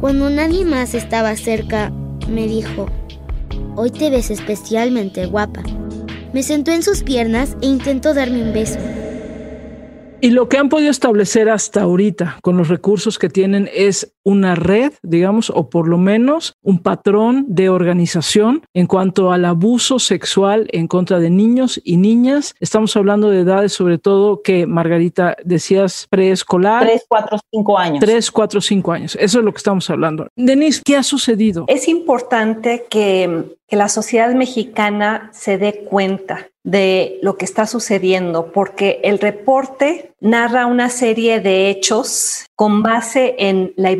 cuando 0.00 0.30
nadie 0.30 0.64
más 0.64 0.94
estaba 0.94 1.36
cerca, 1.36 1.92
me 2.26 2.46
dijo, 2.46 2.86
hoy 3.76 3.90
te 3.90 4.08
ves 4.08 4.30
especialmente 4.30 5.26
guapa. 5.26 5.62
Me 6.32 6.42
sentó 6.42 6.72
en 6.72 6.82
sus 6.82 7.02
piernas 7.02 7.54
e 7.60 7.66
intentó 7.66 8.14
darme 8.14 8.42
un 8.42 8.54
beso. 8.54 8.78
Y 10.20 10.30
lo 10.30 10.48
que 10.48 10.56
han 10.56 10.68
podido 10.68 10.90
establecer 10.90 11.48
hasta 11.48 11.82
ahorita 11.82 12.38
con 12.42 12.56
los 12.56 12.68
recursos 12.68 13.18
que 13.18 13.28
tienen 13.28 13.68
es 13.72 14.14
una 14.28 14.54
red, 14.54 14.92
digamos, 15.02 15.48
o 15.48 15.70
por 15.70 15.88
lo 15.88 15.96
menos 15.96 16.54
un 16.62 16.80
patrón 16.80 17.46
de 17.48 17.70
organización 17.70 18.62
en 18.74 18.86
cuanto 18.86 19.32
al 19.32 19.46
abuso 19.46 19.98
sexual 19.98 20.68
en 20.72 20.86
contra 20.86 21.18
de 21.18 21.30
niños 21.30 21.80
y 21.82 21.96
niñas. 21.96 22.54
Estamos 22.60 22.94
hablando 22.94 23.30
de 23.30 23.40
edades, 23.40 23.72
sobre 23.72 23.96
todo 23.96 24.42
que 24.42 24.66
Margarita 24.66 25.34
decías 25.44 26.06
preescolar. 26.10 26.82
Tres, 26.82 27.06
cuatro, 27.08 27.38
cinco 27.50 27.78
años. 27.78 28.00
Tres, 28.00 28.30
cuatro, 28.30 28.60
cinco 28.60 28.92
años. 28.92 29.16
Eso 29.18 29.38
es 29.38 29.44
lo 29.46 29.52
que 29.52 29.58
estamos 29.58 29.88
hablando. 29.88 30.28
Denise, 30.36 30.82
¿qué 30.84 30.96
ha 30.96 31.02
sucedido? 31.02 31.64
Es 31.66 31.88
importante 31.88 32.84
que, 32.90 33.56
que 33.66 33.76
la 33.76 33.88
sociedad 33.88 34.34
mexicana 34.34 35.30
se 35.32 35.56
dé 35.56 35.84
cuenta 35.88 36.48
de 36.64 37.18
lo 37.22 37.38
que 37.38 37.46
está 37.46 37.66
sucediendo, 37.66 38.52
porque 38.52 39.00
el 39.02 39.18
reporte 39.20 40.12
narra 40.20 40.66
una 40.66 40.90
serie 40.90 41.40
de 41.40 41.70
hechos 41.70 42.44
con 42.56 42.82
base 42.82 43.36
en 43.38 43.72
la 43.76 43.90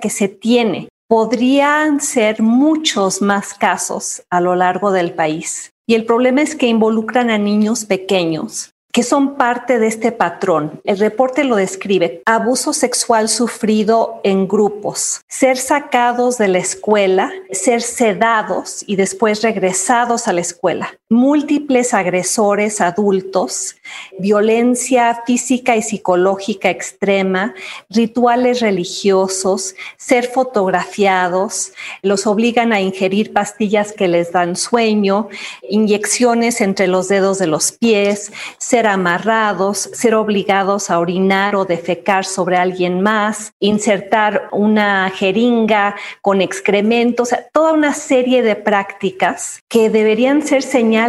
que 0.00 0.10
se 0.10 0.28
tiene. 0.28 0.88
Podrían 1.08 2.00
ser 2.00 2.42
muchos 2.42 3.22
más 3.22 3.54
casos 3.54 4.22
a 4.30 4.40
lo 4.40 4.54
largo 4.56 4.90
del 4.90 5.12
país. 5.12 5.72
Y 5.86 5.94
el 5.94 6.04
problema 6.04 6.42
es 6.42 6.54
que 6.54 6.66
involucran 6.66 7.30
a 7.30 7.38
niños 7.38 7.84
pequeños 7.84 8.74
que 8.94 9.02
son 9.02 9.34
parte 9.34 9.80
de 9.80 9.88
este 9.88 10.12
patrón. 10.12 10.80
El 10.84 10.98
reporte 10.98 11.42
lo 11.42 11.56
describe. 11.56 12.22
Abuso 12.26 12.72
sexual 12.72 13.28
sufrido 13.28 14.20
en 14.22 14.46
grupos, 14.46 15.20
ser 15.28 15.56
sacados 15.56 16.38
de 16.38 16.46
la 16.46 16.58
escuela, 16.58 17.32
ser 17.50 17.82
sedados 17.82 18.84
y 18.86 18.94
después 18.94 19.42
regresados 19.42 20.28
a 20.28 20.32
la 20.32 20.42
escuela, 20.42 20.94
múltiples 21.14 21.94
agresores 21.94 22.80
adultos, 22.80 23.76
violencia 24.18 25.22
física 25.26 25.76
y 25.76 25.82
psicológica 25.82 26.68
extrema, 26.68 27.54
rituales 27.88 28.60
religiosos, 28.60 29.74
ser 29.96 30.26
fotografiados, 30.26 31.72
los 32.02 32.26
obligan 32.26 32.72
a 32.72 32.80
ingerir 32.80 33.32
pastillas 33.32 33.92
que 33.92 34.08
les 34.08 34.32
dan 34.32 34.56
sueño, 34.56 35.28
inyecciones 35.68 36.60
entre 36.60 36.88
los 36.88 37.08
dedos 37.08 37.38
de 37.38 37.46
los 37.46 37.72
pies, 37.72 38.32
ser 38.58 38.86
amarrados, 38.86 39.78
ser 39.92 40.14
obligados 40.14 40.90
a 40.90 40.98
orinar 40.98 41.56
o 41.56 41.64
defecar 41.64 42.24
sobre 42.24 42.56
alguien 42.56 43.00
más, 43.00 43.52
insertar 43.60 44.48
una 44.52 45.10
jeringa 45.10 45.94
con 46.20 46.40
excrementos, 46.40 47.30
toda 47.52 47.72
una 47.72 47.94
serie 47.94 48.42
de 48.42 48.56
prácticas 48.56 49.60
que 49.68 49.90
deberían 49.90 50.42
ser 50.42 50.62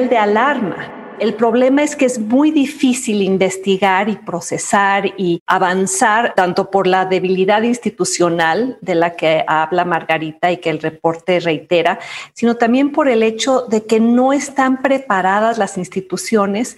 de 0.03 0.17
alarma. 0.17 0.91
El 1.19 1.35
problema 1.35 1.81
es 1.81 1.95
que 1.95 2.03
es 2.03 2.19
muy 2.19 2.51
difícil 2.51 3.21
investigar 3.21 4.09
y 4.09 4.17
procesar 4.17 5.13
y 5.17 5.41
avanzar 5.47 6.33
tanto 6.35 6.69
por 6.69 6.87
la 6.87 7.05
debilidad 7.05 7.61
institucional 7.61 8.77
de 8.81 8.95
la 8.95 9.15
que 9.15 9.45
habla 9.47 9.85
Margarita 9.85 10.51
y 10.51 10.57
que 10.57 10.69
el 10.69 10.81
reporte 10.81 11.39
reitera, 11.39 11.99
sino 12.33 12.57
también 12.57 12.91
por 12.91 13.07
el 13.07 13.23
hecho 13.23 13.61
de 13.61 13.85
que 13.85 14.01
no 14.01 14.33
están 14.33 14.81
preparadas 14.81 15.57
las 15.57 15.77
instituciones 15.77 16.77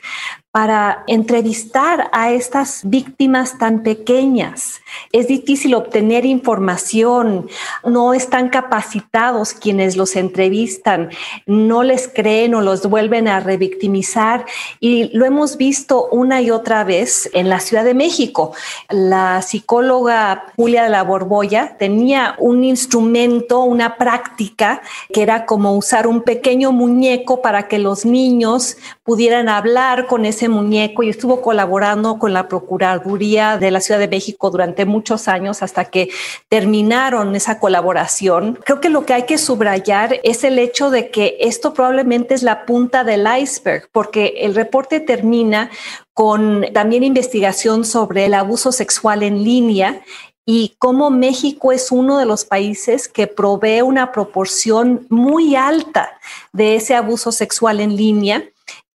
para 0.57 1.03
entrevistar 1.05 2.09
a 2.11 2.31
estas 2.31 2.81
víctimas 2.83 3.59
tan 3.59 3.83
pequeñas. 3.83 4.81
Es 5.11 5.27
difícil 5.27 5.75
obtener 5.75 6.25
información, 6.25 7.47
no 7.85 8.15
están 8.15 8.49
capacitados 8.49 9.53
quienes 9.53 9.95
los 9.95 10.15
entrevistan, 10.15 11.11
no 11.45 11.83
les 11.83 12.07
creen 12.07 12.55
o 12.55 12.61
los 12.61 12.89
vuelven 12.89 13.27
a 13.27 13.39
revictimizar 13.39 14.47
y 14.79 15.15
lo 15.15 15.25
hemos 15.25 15.57
visto 15.57 16.07
una 16.11 16.41
y 16.41 16.49
otra 16.49 16.83
vez 16.83 17.29
en 17.33 17.49
la 17.49 17.59
Ciudad 17.59 17.83
de 17.83 17.93
México. 17.93 18.53
La 18.89 19.43
psicóloga 19.43 20.45
Julia 20.55 20.85
de 20.85 20.89
la 20.89 21.03
Borbolla 21.03 21.77
tenía 21.77 22.33
un 22.39 22.63
instrumento, 22.63 23.59
una 23.59 23.95
práctica 23.97 24.81
que 25.13 25.21
era 25.21 25.45
como 25.45 25.77
usar 25.77 26.07
un 26.07 26.23
pequeño 26.23 26.71
muñeco 26.71 27.43
para 27.43 27.67
que 27.67 27.77
los 27.77 28.07
niños 28.07 28.77
pudieran 29.03 29.49
hablar 29.49 30.07
con 30.07 30.25
ese 30.25 30.46
muñeco 30.49 31.03
y 31.03 31.09
estuvo 31.09 31.41
colaborando 31.41 32.19
con 32.19 32.33
la 32.33 32.47
Procuraduría 32.47 33.57
de 33.57 33.71
la 33.71 33.81
Ciudad 33.81 33.99
de 33.99 34.07
México 34.07 34.49
durante 34.49 34.85
muchos 34.85 35.27
años 35.27 35.63
hasta 35.63 35.85
que 35.85 36.09
terminaron 36.49 37.35
esa 37.35 37.59
colaboración. 37.59 38.59
Creo 38.63 38.81
que 38.81 38.89
lo 38.89 39.05
que 39.05 39.13
hay 39.13 39.23
que 39.23 39.37
subrayar 39.37 40.19
es 40.23 40.43
el 40.43 40.59
hecho 40.59 40.89
de 40.89 41.09
que 41.09 41.37
esto 41.39 41.73
probablemente 41.73 42.33
es 42.33 42.43
la 42.43 42.65
punta 42.65 43.03
del 43.03 43.27
iceberg, 43.39 43.89
porque 43.91 44.35
el 44.37 44.55
reporte 44.55 44.99
termina 44.99 45.69
con 46.13 46.65
también 46.73 47.03
investigación 47.03 47.85
sobre 47.85 48.25
el 48.25 48.33
abuso 48.33 48.71
sexual 48.71 49.23
en 49.23 49.43
línea 49.43 50.01
y 50.49 50.75
cómo 50.79 51.09
México 51.09 51.73
es 51.73 51.91
uno 51.91 52.17
de 52.17 52.25
los 52.25 52.45
países 52.45 53.09
que 53.09 53.27
provee 53.27 53.81
una 53.81 54.13
proporción 54.13 55.05
muy 55.09 55.57
alta 55.57 56.09
de 56.53 56.77
ese 56.77 56.95
abuso 56.95 57.33
sexual 57.33 57.81
en 57.81 57.97
línea 57.97 58.43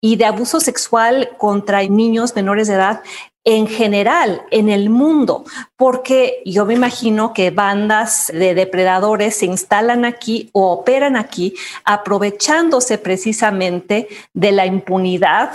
y 0.03 0.17
de 0.17 0.27
abuso 0.27 0.61
sexual 0.61 1.31
contra 1.39 1.83
niños 1.85 2.35
menores 2.35 2.69
de 2.69 2.75
edad 2.75 3.03
en 3.45 3.67
general 3.67 4.43
en 4.51 4.69
el 4.69 4.89
mundo, 4.89 5.45
porque 5.77 6.43
yo 6.45 6.65
me 6.65 6.75
imagino 6.75 7.33
que 7.33 7.51
bandas 7.51 8.31
de 8.33 8.55
depredadores 8.55 9.37
se 9.37 9.47
instalan 9.47 10.05
aquí 10.05 10.51
o 10.53 10.71
operan 10.71 11.17
aquí 11.17 11.55
aprovechándose 11.85 12.99
precisamente 12.99 14.09
de 14.33 14.53
la 14.53 14.67
impunidad 14.67 15.53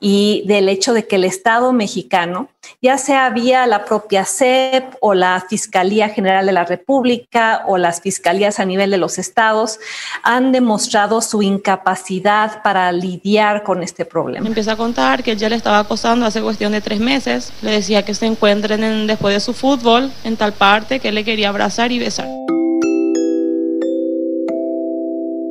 y 0.00 0.44
del 0.46 0.68
hecho 0.68 0.94
de 0.94 1.06
que 1.06 1.16
el 1.16 1.24
Estado 1.24 1.72
mexicano 1.72 2.48
ya 2.82 2.98
sea 2.98 3.30
vía 3.30 3.66
la 3.66 3.84
propia 3.84 4.24
CEP 4.24 4.94
o 5.00 5.14
la 5.14 5.44
Fiscalía 5.48 6.08
General 6.08 6.46
de 6.46 6.52
la 6.52 6.64
República 6.64 7.62
o 7.66 7.78
las 7.78 8.00
fiscalías 8.00 8.60
a 8.60 8.64
nivel 8.64 8.90
de 8.90 8.96
los 8.96 9.18
estados, 9.18 9.78
han 10.22 10.52
demostrado 10.52 11.20
su 11.20 11.42
incapacidad 11.42 12.62
para 12.62 12.90
lidiar 12.92 13.62
con 13.62 13.82
este 13.82 14.04
problema. 14.04 14.46
Empieza 14.46 14.72
a 14.72 14.76
contar 14.76 15.22
que 15.22 15.36
ya 15.36 15.48
le 15.48 15.56
estaba 15.56 15.80
acosando 15.80 16.26
hace 16.26 16.40
cuestión 16.40 16.72
de 16.72 16.80
tres 16.80 17.00
meses. 17.00 17.52
Le 17.62 17.72
decía 17.72 18.04
que 18.04 18.14
se 18.14 18.26
encuentren 18.26 19.06
después 19.06 19.34
de 19.34 19.40
su 19.40 19.52
fútbol 19.52 20.10
en 20.24 20.36
tal 20.36 20.52
parte 20.52 21.00
que 21.00 21.12
le 21.12 21.24
quería 21.24 21.48
abrazar 21.48 21.92
y 21.92 21.98
besar. 21.98 22.28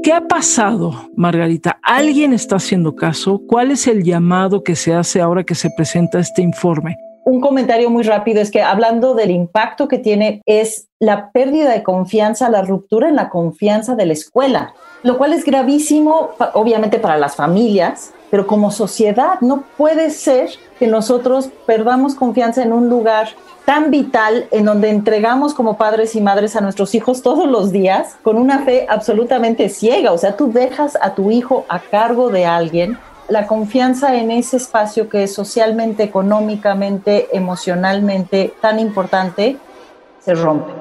¿Qué 0.06 0.14
ha 0.14 0.28
pasado, 0.28 1.10
Margarita? 1.16 1.80
¿Alguien 1.82 2.32
está 2.32 2.58
haciendo 2.58 2.96
caso? 2.96 3.42
¿Cuál 3.48 3.72
es 3.72 3.88
el 3.88 4.04
llamado 4.04 4.62
que 4.62 4.76
se 4.76 4.94
hace 4.94 5.20
ahora 5.20 5.44
que 5.44 5.56
se 5.56 5.72
presenta 5.72 6.20
este 6.20 6.44
informe? 6.44 6.96
un 7.26 7.42
comentario 7.42 7.90
muy 7.90 8.04
rápido 8.04 8.40
es 8.40 8.52
que 8.52 8.62
hablando 8.62 9.16
del 9.16 9.32
impacto 9.32 9.88
que 9.88 9.98
tiene 9.98 10.44
es 10.46 10.90
la 11.00 11.32
pérdida 11.32 11.72
de 11.72 11.82
confianza, 11.82 12.50
la 12.50 12.62
ruptura 12.62 13.10
en 13.10 13.16
la 13.16 13.30
confianza 13.30 13.96
de 13.96 14.06
la 14.06 14.14
escuela, 14.14 14.76
lo 15.02 15.18
cual 15.18 15.34
es 15.34 15.44
gravísimo 15.44 16.30
obviamente 16.54 17.00
para 17.00 17.18
las 17.18 17.36
familias, 17.36 18.14
pero 18.36 18.48
como 18.48 18.70
sociedad 18.70 19.39
no 19.39 19.63
puede 19.77 20.10
ser 20.10 20.50
que 20.77 20.88
nosotros 20.88 21.51
perdamos 21.65 22.15
confianza 22.15 22.63
en 22.63 22.74
un 22.74 22.89
lugar 22.89 23.30
tan 23.63 23.92
vital 23.92 24.50
en 24.51 24.65
donde 24.65 24.89
entregamos 24.89 25.54
como 25.54 25.77
padres 25.77 26.18
y 26.18 26.20
madres 26.20 26.58
a 26.58 26.60
nuestros 26.60 26.96
hijos 26.96 27.22
todos 27.22 27.50
los 27.50 27.72
días 27.72 28.18
con 28.24 28.36
una 28.36 28.65
fe 28.65 28.88
absolutamente 28.89 29.70
ciega. 29.70 30.12
O 30.12 30.18
sea, 30.18 30.36
tú 30.36 30.51
dejas 30.51 30.98
a 31.01 31.15
tu 31.15 31.32
hijo 31.32 31.65
a 31.70 31.80
cargo 31.80 32.30
de 32.30 32.46
alguien 32.46 32.98
la 33.30 33.48
confianza 33.48 34.18
en 34.18 34.32
ese 34.32 34.58
espacio 34.58 35.08
que 35.08 35.24
es 35.24 35.34
socialmente, 35.34 36.04
económicamente, 36.04 37.30
emocionalmente 37.32 38.54
tan 38.60 38.80
importante, 38.80 39.56
se 40.20 40.36
rompe. 40.36 40.74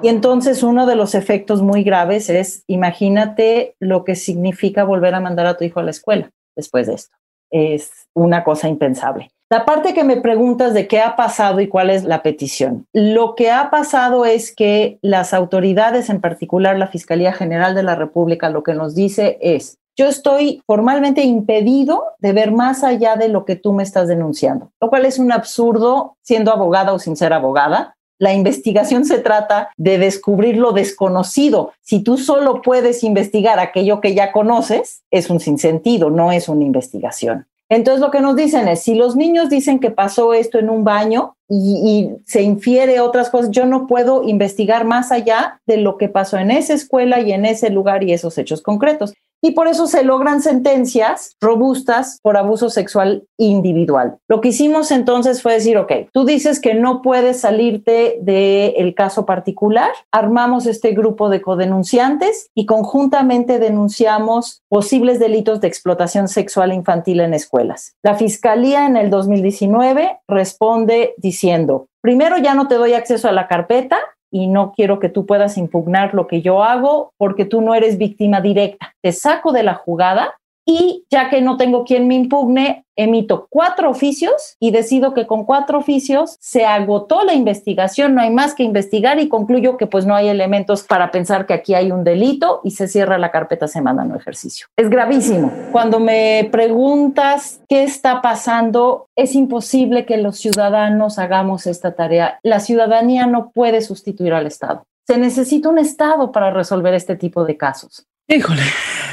Y 0.00 0.08
entonces 0.08 0.62
uno 0.62 0.86
de 0.86 0.96
los 0.96 1.14
efectos 1.14 1.60
muy 1.60 1.84
graves 1.84 2.30
es, 2.30 2.64
imagínate 2.68 3.76
lo 3.80 4.02
que 4.02 4.14
significa 4.14 4.84
volver 4.84 5.14
a 5.14 5.20
mandar 5.20 5.44
a 5.44 5.58
tu 5.58 5.64
hijo 5.64 5.78
a 5.78 5.82
la 5.82 5.90
escuela 5.90 6.30
después 6.56 6.86
de 6.86 6.94
esto. 6.94 7.16
Es 7.50 7.90
una 8.14 8.44
cosa 8.44 8.68
impensable. 8.68 9.30
La 9.52 9.66
parte 9.66 9.92
que 9.92 10.02
me 10.02 10.16
preguntas 10.18 10.72
de 10.72 10.88
qué 10.88 11.00
ha 11.00 11.14
pasado 11.14 11.60
y 11.60 11.68
cuál 11.68 11.90
es 11.90 12.04
la 12.04 12.22
petición. 12.22 12.86
Lo 12.94 13.34
que 13.34 13.50
ha 13.50 13.68
pasado 13.68 14.24
es 14.24 14.54
que 14.54 14.98
las 15.02 15.34
autoridades, 15.34 16.08
en 16.08 16.22
particular 16.22 16.78
la 16.78 16.86
Fiscalía 16.86 17.34
General 17.34 17.74
de 17.74 17.82
la 17.82 17.94
República, 17.94 18.48
lo 18.48 18.62
que 18.62 18.72
nos 18.72 18.94
dice 18.94 19.36
es, 19.42 19.76
yo 19.94 20.06
estoy 20.06 20.62
formalmente 20.66 21.22
impedido 21.22 22.04
de 22.18 22.32
ver 22.32 22.50
más 22.50 22.82
allá 22.82 23.16
de 23.16 23.28
lo 23.28 23.44
que 23.44 23.56
tú 23.56 23.74
me 23.74 23.82
estás 23.82 24.08
denunciando, 24.08 24.72
lo 24.80 24.88
cual 24.88 25.04
es 25.04 25.18
un 25.18 25.30
absurdo 25.32 26.16
siendo 26.22 26.50
abogada 26.50 26.94
o 26.94 26.98
sin 26.98 27.14
ser 27.14 27.34
abogada. 27.34 27.94
La 28.22 28.34
investigación 28.34 29.04
se 29.04 29.18
trata 29.18 29.72
de 29.76 29.98
descubrir 29.98 30.56
lo 30.56 30.70
desconocido. 30.70 31.72
Si 31.80 32.04
tú 32.04 32.18
solo 32.18 32.62
puedes 32.62 33.02
investigar 33.02 33.58
aquello 33.58 34.00
que 34.00 34.14
ya 34.14 34.30
conoces, 34.30 35.02
es 35.10 35.28
un 35.28 35.40
sinsentido, 35.40 36.08
no 36.08 36.30
es 36.30 36.48
una 36.48 36.64
investigación. 36.64 37.48
Entonces 37.68 38.00
lo 38.00 38.12
que 38.12 38.20
nos 38.20 38.36
dicen 38.36 38.68
es, 38.68 38.82
si 38.82 38.94
los 38.94 39.16
niños 39.16 39.48
dicen 39.48 39.80
que 39.80 39.90
pasó 39.90 40.34
esto 40.34 40.60
en 40.60 40.70
un 40.70 40.84
baño 40.84 41.34
y, 41.48 42.10
se 42.24 42.42
infiere 42.42 43.00
otras 43.00 43.28
cosas, 43.28 43.50
yo 43.50 43.66
no 43.66 43.88
puedo 43.88 44.22
investigar 44.22 44.84
más 44.84 45.10
allá 45.10 45.60
de 45.66 45.78
lo 45.78 45.98
que 45.98 46.08
pasó 46.08 46.38
en 46.38 46.52
esa 46.52 46.74
escuela 46.74 47.18
y 47.18 47.32
en 47.32 47.44
ese 47.44 47.70
lugar 47.70 48.04
y 48.04 48.12
esos 48.12 48.38
hechos 48.38 48.62
concretos 48.62 49.14
y 49.42 49.50
por 49.50 49.66
eso 49.66 49.86
se 49.86 50.04
logran 50.04 50.40
sentencias 50.40 51.36
robustas 51.40 52.20
por 52.22 52.36
abuso 52.36 52.70
sexual 52.70 53.24
individual. 53.36 54.18
Lo 54.28 54.40
que 54.40 54.48
hicimos 54.48 54.92
entonces 54.92 55.42
fue 55.42 55.54
decir, 55.54 55.76
ok, 55.76 55.92
tú 56.12 56.24
dices 56.24 56.60
que 56.60 56.74
no 56.74 57.02
puedes 57.02 57.40
salirte 57.40 58.18
del 58.22 58.94
caso 58.94 59.26
particular, 59.26 59.90
armamos 60.12 60.66
este 60.66 60.92
grupo 60.92 61.28
de 61.28 61.42
codenunciantes 61.42 62.50
y 62.54 62.66
conjuntamente 62.66 63.58
denunciamos 63.58 64.62
posibles 64.68 65.18
delitos 65.18 65.60
de 65.60 65.68
explotación 65.68 66.28
sexual 66.28 66.72
infantil 66.72 67.20
en 67.20 67.34
escuelas. 67.34 67.96
La 68.02 68.14
Fiscalía 68.14 68.86
en 68.86 68.96
el 68.96 69.10
2019 69.10 70.20
responde 70.28 71.14
diciendo, 71.16 71.88
primero 72.00 72.38
ya 72.38 72.54
no 72.54 72.68
te 72.68 72.76
doy 72.76 72.92
acceso 72.92 73.28
a 73.28 73.32
la 73.32 73.48
carpeta, 73.48 73.98
y 74.32 74.48
no 74.48 74.72
quiero 74.72 74.98
que 74.98 75.10
tú 75.10 75.26
puedas 75.26 75.58
impugnar 75.58 76.14
lo 76.14 76.26
que 76.26 76.40
yo 76.40 76.64
hago 76.64 77.12
porque 77.18 77.44
tú 77.44 77.60
no 77.60 77.74
eres 77.74 77.98
víctima 77.98 78.40
directa. 78.40 78.94
Te 79.02 79.12
saco 79.12 79.52
de 79.52 79.62
la 79.62 79.74
jugada 79.74 80.34
y 80.64 81.04
ya 81.10 81.28
que 81.28 81.40
no 81.40 81.56
tengo 81.56 81.84
quien 81.84 82.06
me 82.08 82.14
impugne, 82.14 82.84
emito 82.94 83.46
cuatro 83.48 83.90
oficios 83.90 84.56
y 84.60 84.70
decido 84.70 85.14
que 85.14 85.26
con 85.26 85.44
cuatro 85.44 85.78
oficios 85.78 86.36
se 86.40 86.64
agotó 86.64 87.24
la 87.24 87.34
investigación, 87.34 88.14
no 88.14 88.20
hay 88.20 88.30
más 88.30 88.54
que 88.54 88.62
investigar 88.62 89.18
y 89.18 89.28
concluyo 89.28 89.76
que 89.76 89.86
pues 89.86 90.06
no 90.06 90.14
hay 90.14 90.28
elementos 90.28 90.82
para 90.82 91.10
pensar 91.10 91.46
que 91.46 91.54
aquí 91.54 91.74
hay 91.74 91.90
un 91.90 92.04
delito 92.04 92.60
y 92.64 92.72
se 92.72 92.88
cierra 92.88 93.18
la 93.18 93.30
carpeta 93.30 93.66
semana 93.66 94.04
no 94.04 94.16
ejercicio. 94.16 94.66
Es 94.76 94.90
gravísimo. 94.90 95.50
Cuando 95.72 96.00
me 96.00 96.48
preguntas 96.52 97.60
qué 97.68 97.82
está 97.82 98.20
pasando, 98.22 99.08
es 99.16 99.34
imposible 99.34 100.04
que 100.04 100.18
los 100.18 100.38
ciudadanos 100.38 101.18
hagamos 101.18 101.66
esta 101.66 101.94
tarea. 101.94 102.38
La 102.42 102.60
ciudadanía 102.60 103.26
no 103.26 103.50
puede 103.50 103.80
sustituir 103.80 104.34
al 104.34 104.46
Estado. 104.46 104.84
Se 105.06 105.18
necesita 105.18 105.68
un 105.68 105.78
Estado 105.78 106.30
para 106.30 106.50
resolver 106.50 106.94
este 106.94 107.16
tipo 107.16 107.44
de 107.44 107.56
casos. 107.56 108.06
Híjole, 108.28 108.62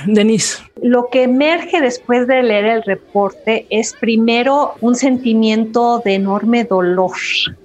Denise. 0.05 0.63
Lo 0.81 1.09
que 1.09 1.23
emerge 1.23 1.81
después 1.81 2.27
de 2.27 2.41
leer 2.41 2.65
el 2.65 2.83
reporte 2.83 3.65
es 3.69 3.93
primero 3.99 4.75
un 4.79 4.95
sentimiento 4.95 5.99
de 6.05 6.13
enorme 6.13 6.63
dolor 6.63 7.11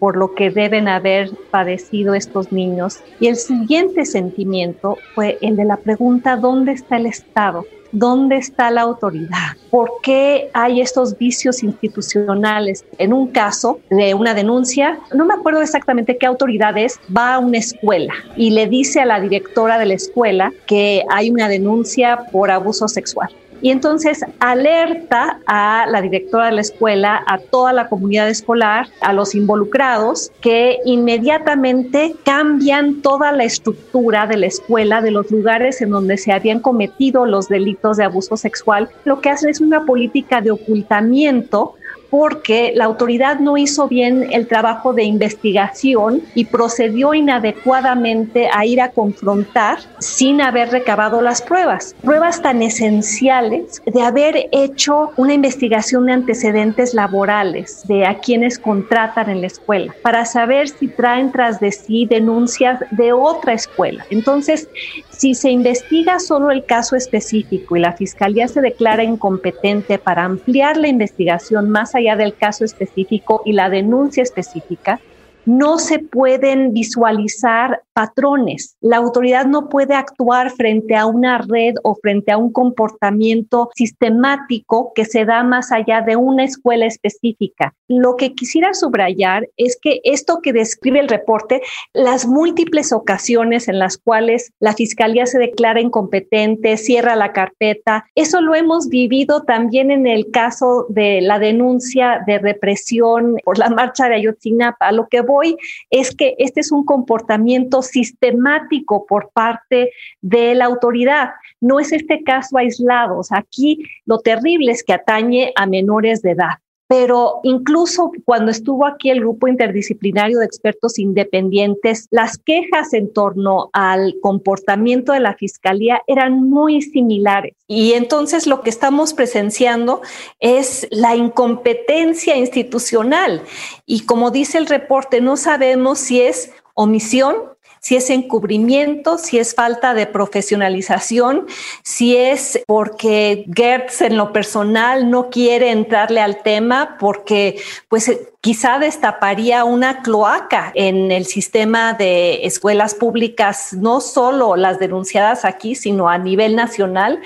por 0.00 0.16
lo 0.16 0.34
que 0.34 0.50
deben 0.50 0.88
haber 0.88 1.30
padecido 1.50 2.14
estos 2.14 2.50
niños 2.50 3.00
y 3.20 3.28
el 3.28 3.36
siguiente 3.36 4.04
sentimiento 4.04 4.98
fue 5.14 5.38
el 5.42 5.54
de 5.54 5.64
la 5.64 5.76
pregunta 5.76 6.36
¿dónde 6.36 6.72
está 6.72 6.96
el 6.96 7.06
Estado? 7.06 7.64
¿Dónde 7.96 8.38
está 8.38 8.72
la 8.72 8.80
autoridad? 8.80 9.56
¿Por 9.70 9.88
qué 10.02 10.50
hay 10.52 10.80
estos 10.80 11.16
vicios 11.16 11.62
institucionales? 11.62 12.84
En 12.98 13.12
un 13.12 13.28
caso 13.28 13.78
de 13.88 14.14
una 14.14 14.34
denuncia, 14.34 14.98
no 15.14 15.24
me 15.24 15.34
acuerdo 15.34 15.62
exactamente 15.62 16.18
qué 16.18 16.26
autoridad 16.26 16.76
es, 16.76 16.98
va 17.16 17.34
a 17.34 17.38
una 17.38 17.58
escuela 17.58 18.12
y 18.36 18.50
le 18.50 18.66
dice 18.66 19.00
a 19.00 19.06
la 19.06 19.20
directora 19.20 19.78
de 19.78 19.86
la 19.86 19.94
escuela 19.94 20.52
que 20.66 21.04
hay 21.08 21.30
una 21.30 21.48
denuncia 21.48 22.26
por 22.32 22.50
abuso 22.50 22.88
sexual 22.88 23.30
y 23.64 23.71
entonces 23.71 24.23
alerta 24.40 25.40
a 25.46 25.87
la 25.88 26.03
directora 26.03 26.46
de 26.46 26.53
la 26.53 26.61
escuela, 26.61 27.24
a 27.27 27.38
toda 27.38 27.72
la 27.72 27.88
comunidad 27.88 28.29
escolar, 28.29 28.88
a 29.00 29.14
los 29.14 29.35
involucrados, 29.35 30.31
que 30.42 30.81
inmediatamente 30.85 32.14
cambian 32.27 33.00
toda 33.00 33.33
la 33.33 33.44
estructura 33.44 34.27
de 34.27 34.37
la 34.37 34.46
escuela, 34.48 35.00
de 35.00 35.12
los 35.12 35.31
lugares 35.31 35.81
en 35.81 35.88
donde 35.88 36.18
se 36.18 36.33
habían 36.33 36.61
cometido 36.61 37.24
los 37.24 37.48
delitos 37.48 37.96
de 37.96 38.05
abuso 38.05 38.37
sexual. 38.37 38.90
Lo 39.07 39.22
que 39.22 39.31
hacen 39.31 39.48
es 39.48 39.62
una 39.62 39.87
política 39.87 40.42
de 40.42 40.50
ocultamiento 40.50 41.77
porque 42.16 42.70
la 42.77 42.85
autoridad 42.85 43.40
no 43.40 43.57
hizo 43.57 43.88
bien 43.88 44.29
el 44.31 44.46
trabajo 44.46 44.92
de 44.92 45.03
investigación 45.03 46.22
y 46.37 46.44
procedió 46.44 47.12
inadecuadamente 47.12 48.48
a 48.53 48.64
ir 48.64 48.81
a 48.81 48.92
confrontar 48.92 49.81
sin 49.98 50.40
haber 50.40 50.70
recabado 50.70 51.20
las 51.20 51.42
pruebas. 51.42 51.96
Pruebas 52.05 52.40
tan 52.40 52.62
esenciales 52.62 53.83
de 53.85 54.00
haber 54.00 54.48
hecho 54.53 55.11
una 55.16 55.35
investigación 55.35 56.07
de 56.07 56.12
antecedentes 56.12 56.94
laborales 56.94 57.83
de 57.88 58.07
a 58.07 58.20
quienes 58.20 58.61
contratan 58.61 59.29
en 59.29 59.40
la 59.40 59.48
escuela 59.48 59.92
para 60.00 60.24
saber 60.24 60.68
si 60.68 60.87
traen 60.87 61.33
tras 61.33 61.59
de 61.59 61.72
sí 61.72 62.07
denuncias 62.07 62.79
de 62.92 63.12
otra 63.12 63.55
escuela. 63.55 64.07
Entonces, 64.11 64.68
si 65.11 65.35
se 65.35 65.50
investiga 65.50 66.20
solo 66.20 66.53
el 66.53 66.64
caso 66.64 66.94
específico 66.94 67.77
y 67.77 67.81
la 67.81 67.92
fiscalía 67.94 68.46
se 68.46 68.61
declara 68.61 69.03
incompetente 69.03 69.98
para 69.98 70.24
ampliar 70.24 70.77
la 70.77 70.87
investigación 70.87 71.70
más 71.70 71.96
allá 71.96 72.03
del 72.16 72.36
caso 72.36 72.64
específico 72.64 73.42
y 73.44 73.52
la 73.52 73.70
denuncia 73.70 74.22
específica, 74.22 75.00
no 75.46 75.78
se 75.78 75.98
pueden 75.98 76.72
visualizar 76.72 77.82
patrones. 77.92 78.76
La 78.80 78.96
autoridad 78.96 79.46
no 79.46 79.68
puede 79.68 79.94
actuar 79.94 80.50
frente 80.50 80.96
a 80.96 81.06
una 81.06 81.38
red 81.38 81.74
o 81.82 81.94
frente 81.96 82.32
a 82.32 82.38
un 82.38 82.52
comportamiento 82.52 83.70
sistemático 83.74 84.92
que 84.94 85.04
se 85.04 85.24
da 85.24 85.42
más 85.44 85.72
allá 85.72 86.00
de 86.00 86.16
una 86.16 86.44
escuela 86.44 86.86
específica. 86.86 87.74
Lo 87.88 88.16
que 88.16 88.35
quisiera 88.35 88.73
subrayar 88.73 89.49
es 89.59 89.79
que 89.81 90.01
esto 90.05 90.40
que 90.42 90.55
describe 90.55 91.01
el 91.01 91.09
reporte, 91.09 91.61
las 91.92 92.27
múltiples 92.27 92.92
ocasiones 92.92 93.68
en 93.68 93.79
las 93.79 93.99
cuales 93.99 94.53
la 94.59 94.73
fiscalía 94.73 95.27
se 95.27 95.38
declara 95.38 95.83
incompetente, 95.83 96.79
cierra 96.79 97.14
la 97.14 97.33
carpeta, 97.33 98.07
eso 98.14 98.40
lo 98.40 98.55
hemos 98.55 98.88
vivido 98.88 99.42
también 99.42 99.90
en 99.90 100.07
el 100.07 100.31
caso 100.31 100.87
de 100.88 101.20
la 101.20 101.38
denuncia 101.38 102.23
de 102.27 102.38
represión 102.38 103.37
por 103.44 103.59
la 103.59 103.68
marcha 103.68 104.09
de 104.09 104.14
Ayotzinapa. 104.14 104.90
Lo 104.92 105.09
que 105.09 105.20
voy 105.20 105.57
es 105.90 106.14
que 106.14 106.35
este 106.38 106.61
es 106.61 106.73
un 106.73 106.87
comportamiento 106.87 107.83
sistemático 107.83 109.05
por 109.07 109.31
parte 109.35 109.92
de 110.23 110.55
la 110.55 110.64
autoridad. 110.64 111.31
No 111.61 111.81
es 111.81 111.92
este 111.92 112.23
caso 112.23 112.57
aislado. 112.57 113.20
aquí 113.31 113.85
lo 114.07 114.20
terrible 114.20 114.73
es 114.73 114.83
que 114.83 114.94
atañe 114.94 115.53
a 115.57 115.66
menores 115.66 116.23
de 116.23 116.31
edad 116.31 116.63
pero 116.87 117.40
incluso 117.42 118.11
cuando 118.25 118.51
estuvo 118.51 118.87
aquí 118.87 119.11
el 119.11 119.20
grupo 119.20 119.49
interdisciplinario 119.49 120.38
de 120.38 120.44
expertos 120.44 120.99
independientes, 120.99 122.09
las 122.11 122.37
quejas 122.38 122.92
en 122.92 123.12
torno 123.12 123.70
al 123.73 124.16
comportamiento 124.20 125.12
de 125.12 125.20
la 125.20 125.35
fiscalía 125.35 126.03
eran 126.07 126.49
muy 126.49 126.83
similares. 126.83 127.55
Y 127.66 127.92
entonces 127.94 128.47
lo 128.47 128.61
que 128.61 128.70
estamos 128.70 129.14
presenciando 129.14 130.03
es 130.40 130.87
la 130.90 131.16
incompetencia 131.16 132.37
institucional. 132.37 133.42
Y 133.87 134.01
como 134.01 134.31
dice 134.31 134.59
el 134.59 134.66
reporte, 134.66 135.20
no 135.20 135.37
sabemos 135.37 135.99
si 135.99 136.20
es 136.20 136.53
omisión 136.75 137.53
si 137.85 137.97
es 137.97 138.09
encubrimiento, 138.09 139.18
si 139.18 139.38
es 139.38 139.55
falta 139.55 139.92
de 139.92 140.07
profesionalización, 140.07 141.47
si 141.83 142.16
es 142.16 142.59
porque 142.66 143.44
Gertz 143.55 144.01
en 144.01 144.16
lo 144.16 144.33
personal 144.33 145.11
no 145.11 145.29
quiere 145.29 145.70
entrarle 145.70 146.23
al 146.23 146.42
tema 146.42 146.97
porque 146.99 147.61
pues 147.90 148.11
quizá 148.40 148.79
destaparía 148.79 149.64
una 149.64 150.01
cloaca 150.01 150.73
en 150.75 151.12
el 151.12 151.27
sistema 151.27 151.92
de 151.92 152.47
escuelas 152.47 152.94
públicas, 152.94 153.75
no 153.75 154.01
solo 154.01 154.57
las 154.57 154.79
denunciadas 154.79 155.44
aquí, 155.44 155.75
sino 155.75 156.09
a 156.09 156.16
nivel 156.16 156.57
nacional. 156.57 157.20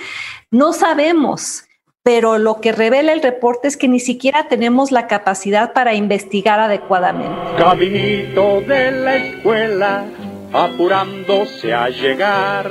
No 0.51 0.73
sabemos 0.73 1.66
pero 2.05 2.38
lo 2.38 2.62
que 2.62 2.73
revela 2.73 3.12
el 3.12 3.21
reporte 3.21 3.68
es 3.68 3.77
que 3.77 3.87
ni 3.87 4.01
siquiera 4.01 4.49
tenemos 4.49 4.92
la 4.92 5.07
capacidad 5.09 5.75
para 5.75 5.92
investigar 5.92 6.59
adecuadamente. 6.59 7.37
Caminito 7.59 8.62
de 8.62 8.90
la 8.92 9.16
escuela 9.16 10.07
apurándose 10.52 11.72
a 11.74 11.88
llegar, 11.88 12.70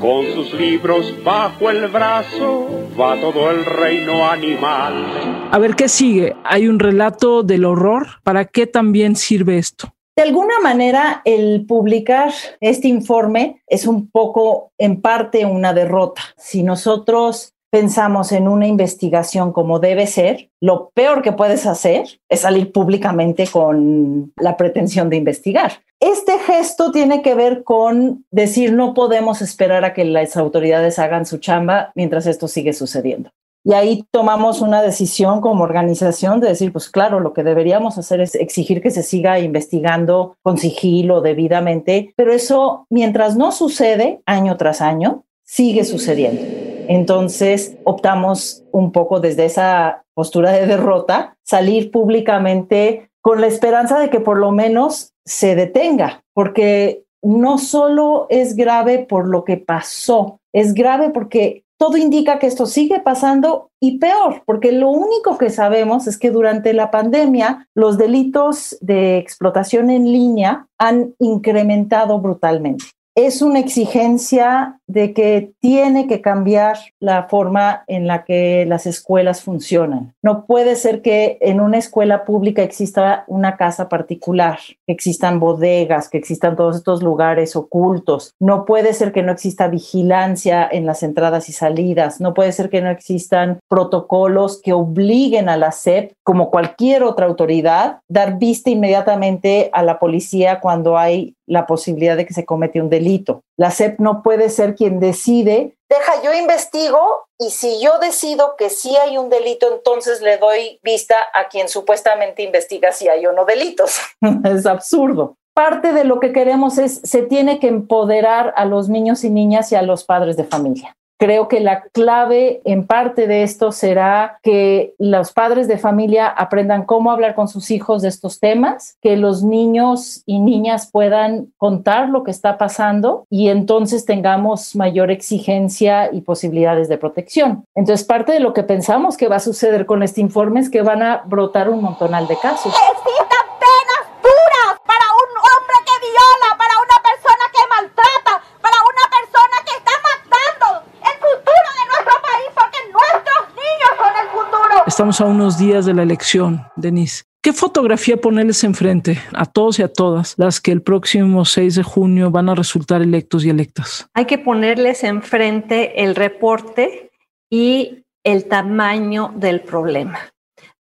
con 0.00 0.24
sus 0.32 0.54
libros 0.54 1.12
bajo 1.24 1.70
el 1.70 1.88
brazo, 1.88 2.68
va 2.98 3.20
todo 3.20 3.50
el 3.50 3.64
reino 3.64 4.28
animal. 4.28 5.48
A 5.50 5.58
ver 5.58 5.74
qué 5.74 5.88
sigue. 5.88 6.36
Hay 6.44 6.68
un 6.68 6.78
relato 6.78 7.42
del 7.42 7.64
horror. 7.64 8.06
¿Para 8.22 8.44
qué 8.44 8.66
también 8.66 9.16
sirve 9.16 9.58
esto? 9.58 9.92
De 10.16 10.22
alguna 10.22 10.58
manera, 10.60 11.22
el 11.24 11.64
publicar 11.66 12.32
este 12.60 12.88
informe 12.88 13.62
es 13.66 13.86
un 13.86 14.10
poco, 14.10 14.72
en 14.78 15.00
parte, 15.00 15.44
una 15.44 15.72
derrota. 15.72 16.22
Si 16.36 16.62
nosotros 16.62 17.54
pensamos 17.70 18.32
en 18.32 18.48
una 18.48 18.66
investigación 18.66 19.52
como 19.52 19.78
debe 19.78 20.06
ser, 20.06 20.50
lo 20.60 20.90
peor 20.94 21.22
que 21.22 21.32
puedes 21.32 21.66
hacer 21.66 22.20
es 22.28 22.40
salir 22.40 22.72
públicamente 22.72 23.46
con 23.46 24.32
la 24.36 24.56
pretensión 24.56 25.10
de 25.10 25.16
investigar. 25.16 25.82
Este 26.00 26.38
gesto 26.38 26.92
tiene 26.92 27.22
que 27.22 27.34
ver 27.34 27.64
con 27.64 28.24
decir 28.30 28.72
no 28.72 28.94
podemos 28.94 29.42
esperar 29.42 29.84
a 29.84 29.94
que 29.94 30.04
las 30.04 30.36
autoridades 30.36 30.98
hagan 30.98 31.26
su 31.26 31.38
chamba 31.38 31.92
mientras 31.94 32.26
esto 32.26 32.48
sigue 32.48 32.72
sucediendo. 32.72 33.30
Y 33.64 33.72
ahí 33.74 34.06
tomamos 34.12 34.62
una 34.62 34.80
decisión 34.80 35.40
como 35.40 35.64
organización 35.64 36.40
de 36.40 36.48
decir, 36.48 36.72
pues 36.72 36.88
claro, 36.88 37.20
lo 37.20 37.34
que 37.34 37.42
deberíamos 37.42 37.98
hacer 37.98 38.20
es 38.20 38.34
exigir 38.34 38.80
que 38.80 38.90
se 38.90 39.02
siga 39.02 39.40
investigando 39.40 40.36
con 40.42 40.56
sigilo 40.56 41.20
debidamente, 41.20 42.14
pero 42.16 42.32
eso 42.32 42.86
mientras 42.88 43.36
no 43.36 43.52
sucede 43.52 44.22
año 44.24 44.56
tras 44.56 44.80
año, 44.80 45.24
sigue 45.44 45.84
sucediendo. 45.84 46.67
Entonces 46.88 47.76
optamos 47.84 48.64
un 48.72 48.92
poco 48.92 49.20
desde 49.20 49.44
esa 49.44 50.04
postura 50.14 50.50
de 50.52 50.66
derrota, 50.66 51.36
salir 51.44 51.90
públicamente 51.90 53.10
con 53.20 53.40
la 53.40 53.46
esperanza 53.46 53.98
de 53.98 54.08
que 54.08 54.20
por 54.20 54.38
lo 54.38 54.52
menos 54.52 55.12
se 55.24 55.54
detenga, 55.54 56.24
porque 56.32 57.04
no 57.22 57.58
solo 57.58 58.26
es 58.30 58.56
grave 58.56 59.00
por 59.00 59.28
lo 59.28 59.44
que 59.44 59.58
pasó, 59.58 60.40
es 60.54 60.72
grave 60.72 61.10
porque 61.10 61.64
todo 61.78 61.98
indica 61.98 62.38
que 62.38 62.46
esto 62.46 62.64
sigue 62.64 63.00
pasando 63.00 63.70
y 63.80 63.98
peor, 63.98 64.42
porque 64.46 64.72
lo 64.72 64.90
único 64.90 65.36
que 65.36 65.50
sabemos 65.50 66.06
es 66.06 66.18
que 66.18 66.30
durante 66.30 66.72
la 66.72 66.90
pandemia 66.90 67.68
los 67.74 67.98
delitos 67.98 68.78
de 68.80 69.18
explotación 69.18 69.90
en 69.90 70.10
línea 70.10 70.66
han 70.78 71.14
incrementado 71.18 72.18
brutalmente 72.18 72.86
es 73.26 73.42
una 73.42 73.58
exigencia 73.58 74.78
de 74.86 75.12
que 75.12 75.52
tiene 75.58 76.06
que 76.06 76.20
cambiar 76.20 76.78
la 77.00 77.24
forma 77.24 77.82
en 77.88 78.06
la 78.06 78.24
que 78.24 78.64
las 78.66 78.86
escuelas 78.86 79.42
funcionan. 79.42 80.14
No 80.22 80.46
puede 80.46 80.76
ser 80.76 81.02
que 81.02 81.36
en 81.40 81.60
una 81.60 81.78
escuela 81.78 82.24
pública 82.24 82.62
exista 82.62 83.24
una 83.26 83.56
casa 83.56 83.88
particular, 83.88 84.60
que 84.86 84.92
existan 84.92 85.40
bodegas, 85.40 86.08
que 86.08 86.16
existan 86.16 86.54
todos 86.54 86.76
estos 86.76 87.02
lugares 87.02 87.56
ocultos. 87.56 88.34
No 88.38 88.64
puede 88.64 88.94
ser 88.94 89.10
que 89.10 89.24
no 89.24 89.32
exista 89.32 89.66
vigilancia 89.66 90.68
en 90.70 90.86
las 90.86 91.02
entradas 91.02 91.48
y 91.48 91.52
salidas. 91.52 92.20
No 92.20 92.34
puede 92.34 92.52
ser 92.52 92.70
que 92.70 92.80
no 92.80 92.88
existan 92.88 93.58
protocolos 93.68 94.62
que 94.62 94.72
obliguen 94.72 95.48
a 95.48 95.56
la 95.56 95.72
SEP, 95.72 96.12
como 96.22 96.50
cualquier 96.50 97.02
otra 97.02 97.26
autoridad, 97.26 97.98
dar 98.08 98.38
vista 98.38 98.70
inmediatamente 98.70 99.70
a 99.72 99.82
la 99.82 99.98
policía 99.98 100.60
cuando 100.60 100.96
hay 100.96 101.34
la 101.48 101.66
posibilidad 101.66 102.16
de 102.16 102.26
que 102.26 102.34
se 102.34 102.44
comete 102.44 102.80
un 102.80 102.90
delito. 102.90 103.42
La 103.56 103.70
SEP 103.70 103.98
no 103.98 104.22
puede 104.22 104.50
ser 104.50 104.74
quien 104.74 105.00
decide, 105.00 105.74
deja, 105.88 106.22
yo 106.22 106.34
investigo 106.34 106.98
y 107.38 107.50
si 107.50 107.80
yo 107.80 107.98
decido 107.98 108.54
que 108.56 108.70
sí 108.70 108.96
hay 108.96 109.16
un 109.16 109.30
delito, 109.30 109.72
entonces 109.72 110.20
le 110.20 110.38
doy 110.38 110.78
vista 110.82 111.14
a 111.34 111.48
quien 111.48 111.68
supuestamente 111.68 112.42
investiga 112.42 112.92
si 112.92 113.08
hay 113.08 113.26
o 113.26 113.32
no 113.32 113.44
delitos. 113.44 113.98
es 114.44 114.66
absurdo. 114.66 115.36
Parte 115.54 115.92
de 115.92 116.04
lo 116.04 116.20
que 116.20 116.32
queremos 116.32 116.78
es, 116.78 117.00
se 117.02 117.22
tiene 117.22 117.58
que 117.58 117.66
empoderar 117.66 118.52
a 118.56 118.64
los 118.64 118.88
niños 118.88 119.24
y 119.24 119.30
niñas 119.30 119.72
y 119.72 119.74
a 119.74 119.82
los 119.82 120.04
padres 120.04 120.36
de 120.36 120.44
familia. 120.44 120.96
Creo 121.18 121.48
que 121.48 121.60
la 121.60 121.82
clave 121.82 122.60
en 122.64 122.86
parte 122.86 123.26
de 123.26 123.42
esto 123.42 123.72
será 123.72 124.38
que 124.42 124.94
los 124.98 125.32
padres 125.32 125.66
de 125.66 125.76
familia 125.76 126.28
aprendan 126.28 126.84
cómo 126.84 127.10
hablar 127.10 127.34
con 127.34 127.48
sus 127.48 127.70
hijos 127.70 128.02
de 128.02 128.08
estos 128.08 128.38
temas, 128.38 128.96
que 129.02 129.16
los 129.16 129.42
niños 129.42 130.22
y 130.26 130.38
niñas 130.38 130.88
puedan 130.90 131.52
contar 131.56 132.08
lo 132.08 132.22
que 132.22 132.30
está 132.30 132.56
pasando 132.56 133.26
y 133.30 133.48
entonces 133.48 134.04
tengamos 134.04 134.76
mayor 134.76 135.10
exigencia 135.10 136.10
y 136.12 136.20
posibilidades 136.20 136.88
de 136.88 136.98
protección. 136.98 137.64
Entonces, 137.74 138.06
parte 138.06 138.32
de 138.32 138.40
lo 138.40 138.52
que 138.52 138.62
pensamos 138.62 139.16
que 139.16 139.28
va 139.28 139.36
a 139.36 139.40
suceder 139.40 139.86
con 139.86 140.02
este 140.02 140.20
informe 140.20 140.60
es 140.60 140.70
que 140.70 140.82
van 140.82 141.02
a 141.02 141.22
brotar 141.26 141.68
un 141.68 141.82
montonal 141.82 142.26
de 142.28 142.36
casos. 142.36 142.72
Existan 142.72 143.46
penas 143.58 144.02
duras 144.22 144.80
para 144.86 145.06
un 145.18 145.30
hombre 145.34 145.76
que 145.82 145.96
viola, 146.06 146.48
para 146.56 146.74
una 146.78 146.98
persona 147.02 147.44
que 147.50 147.62
maltrata, 147.68 148.32
para 148.62 148.78
una 148.86 149.04
persona 149.10 149.56
que 149.66 149.74
está 149.76 149.94
matando 150.08 150.66
el 151.04 151.16
futuro 151.18 151.68
de 151.78 151.84
nuestro 151.90 152.16
país, 152.22 152.50
porque 152.54 152.80
nuestros 152.92 153.40
niños 153.56 153.92
son 153.98 154.12
el 154.22 154.28
futuro. 154.32 154.87
Estamos 154.98 155.20
a 155.20 155.26
unos 155.26 155.56
días 155.56 155.86
de 155.86 155.94
la 155.94 156.02
elección, 156.02 156.66
Denise. 156.74 157.22
¿Qué 157.40 157.52
fotografía 157.52 158.16
ponerles 158.16 158.64
enfrente 158.64 159.16
a 159.32 159.46
todos 159.46 159.78
y 159.78 159.84
a 159.84 159.92
todas 159.92 160.34
las 160.38 160.60
que 160.60 160.72
el 160.72 160.82
próximo 160.82 161.44
6 161.44 161.76
de 161.76 161.84
junio 161.84 162.32
van 162.32 162.48
a 162.48 162.56
resultar 162.56 163.00
electos 163.00 163.44
y 163.44 163.50
electas? 163.50 164.08
Hay 164.12 164.24
que 164.24 164.38
ponerles 164.38 165.04
enfrente 165.04 166.02
el 166.02 166.16
reporte 166.16 167.12
y 167.48 168.06
el 168.24 168.46
tamaño 168.46 169.32
del 169.36 169.60
problema. 169.60 170.18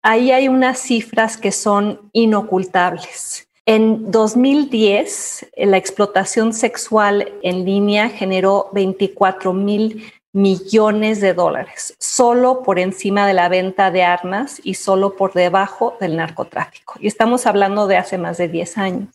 Ahí 0.01 0.31
hay 0.31 0.47
unas 0.47 0.79
cifras 0.79 1.37
que 1.37 1.51
son 1.51 2.09
inocultables. 2.11 3.47
En 3.67 4.09
2010, 4.09 5.51
la 5.57 5.77
explotación 5.77 6.53
sexual 6.53 7.33
en 7.43 7.65
línea 7.65 8.09
generó 8.09 8.69
24 8.73 9.53
mil 9.53 10.11
millones 10.37 11.19
de 11.19 11.33
dólares, 11.33 11.95
solo 11.97 12.61
por 12.61 12.77
encima 12.77 13.25
de 13.25 13.33
la 13.33 13.49
venta 13.49 13.89
de 13.89 14.03
armas 14.03 14.61
y 14.63 14.75
solo 14.75 15.15
por 15.15 15.33
debajo 15.33 15.97
del 15.99 16.15
narcotráfico. 16.15 16.93
Y 16.99 17.07
estamos 17.07 17.47
hablando 17.47 17.87
de 17.87 17.97
hace 17.97 18.19
más 18.19 18.37
de 18.37 18.47
10 18.47 18.77
años. 18.77 19.09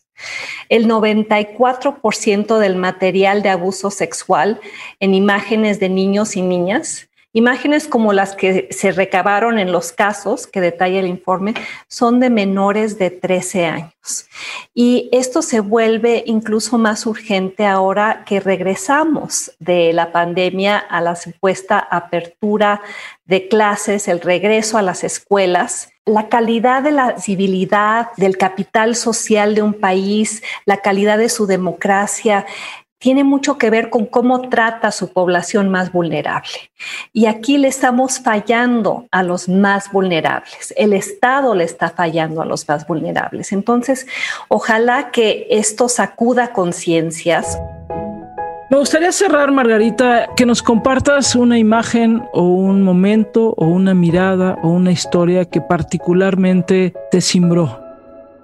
El 0.67 0.85
94% 0.85 2.57
del 2.57 2.75
material 2.75 3.41
de 3.41 3.49
abuso 3.49 3.89
sexual 3.89 4.59
en 4.99 5.13
imágenes 5.13 5.79
de 5.79 5.87
niños 5.87 6.35
y 6.35 6.41
niñas 6.41 7.07
Imágenes 7.35 7.87
como 7.87 8.13
las 8.13 8.35
que 8.35 8.67
se 8.69 8.91
recabaron 8.91 9.57
en 9.57 9.71
los 9.71 9.91
casos 9.91 10.45
que 10.45 10.61
detalla 10.61 10.99
el 10.99 11.07
informe 11.07 11.55
son 11.87 12.19
de 12.19 12.29
menores 12.29 12.99
de 12.99 13.09
13 13.09 13.65
años. 13.65 14.27
Y 14.75 15.09
esto 15.11 15.41
se 15.41 15.59
vuelve 15.59 16.23
incluso 16.27 16.77
más 16.77 17.07
urgente 17.07 17.65
ahora 17.65 18.23
que 18.27 18.39
regresamos 18.39 19.51
de 19.57 19.93
la 19.93 20.11
pandemia 20.11 20.77
a 20.77 21.01
la 21.01 21.15
supuesta 21.15 21.79
apertura 21.79 22.81
de 23.25 23.47
clases, 23.47 24.07
el 24.07 24.21
regreso 24.21 24.77
a 24.77 24.83
las 24.83 25.03
escuelas. 25.03 25.89
La 26.05 26.27
calidad 26.27 26.83
de 26.83 26.91
la 26.91 27.17
civilidad, 27.17 28.09
del 28.17 28.37
capital 28.37 28.95
social 28.95 29.55
de 29.55 29.61
un 29.61 29.73
país, 29.73 30.43
la 30.65 30.77
calidad 30.77 31.17
de 31.17 31.29
su 31.29 31.47
democracia, 31.47 32.45
tiene 33.03 33.25
mucho 33.25 33.57
que 33.57 33.69
ver 33.69 33.89
con 33.89 34.05
cómo 34.05 34.47
trata 34.47 34.87
a 34.87 34.91
su 34.93 35.11
población 35.11 35.67
más 35.67 35.91
vulnerable. 35.91 36.71
Y 37.11 37.25
aquí 37.25 37.57
le 37.57 37.67
estamos 37.67 38.21
fallando 38.21 39.07
a 39.11 39.23
los 39.23 39.49
más 39.49 39.91
vulnerables. 39.91 40.73
El 40.77 40.93
Estado 40.93 41.53
le 41.53 41.65
está 41.65 41.89
fallando 41.89 42.41
a 42.41 42.45
los 42.45 42.65
más 42.65 42.87
vulnerables. 42.87 43.51
Entonces, 43.51 44.07
ojalá 44.47 45.11
que 45.11 45.47
esto 45.49 45.89
sacuda 45.89 46.53
conciencias. 46.53 47.59
Me 48.69 48.77
gustaría 48.77 49.11
cerrar, 49.11 49.51
Margarita, 49.51 50.29
que 50.37 50.45
nos 50.45 50.63
compartas 50.63 51.35
una 51.35 51.57
imagen 51.59 52.23
o 52.31 52.43
un 52.43 52.83
momento 52.83 53.53
o 53.57 53.65
una 53.65 53.93
mirada 53.93 54.57
o 54.63 54.69
una 54.69 54.93
historia 54.93 55.43
que 55.43 55.59
particularmente 55.59 56.93
te 57.11 57.19
cimbró. 57.19 57.81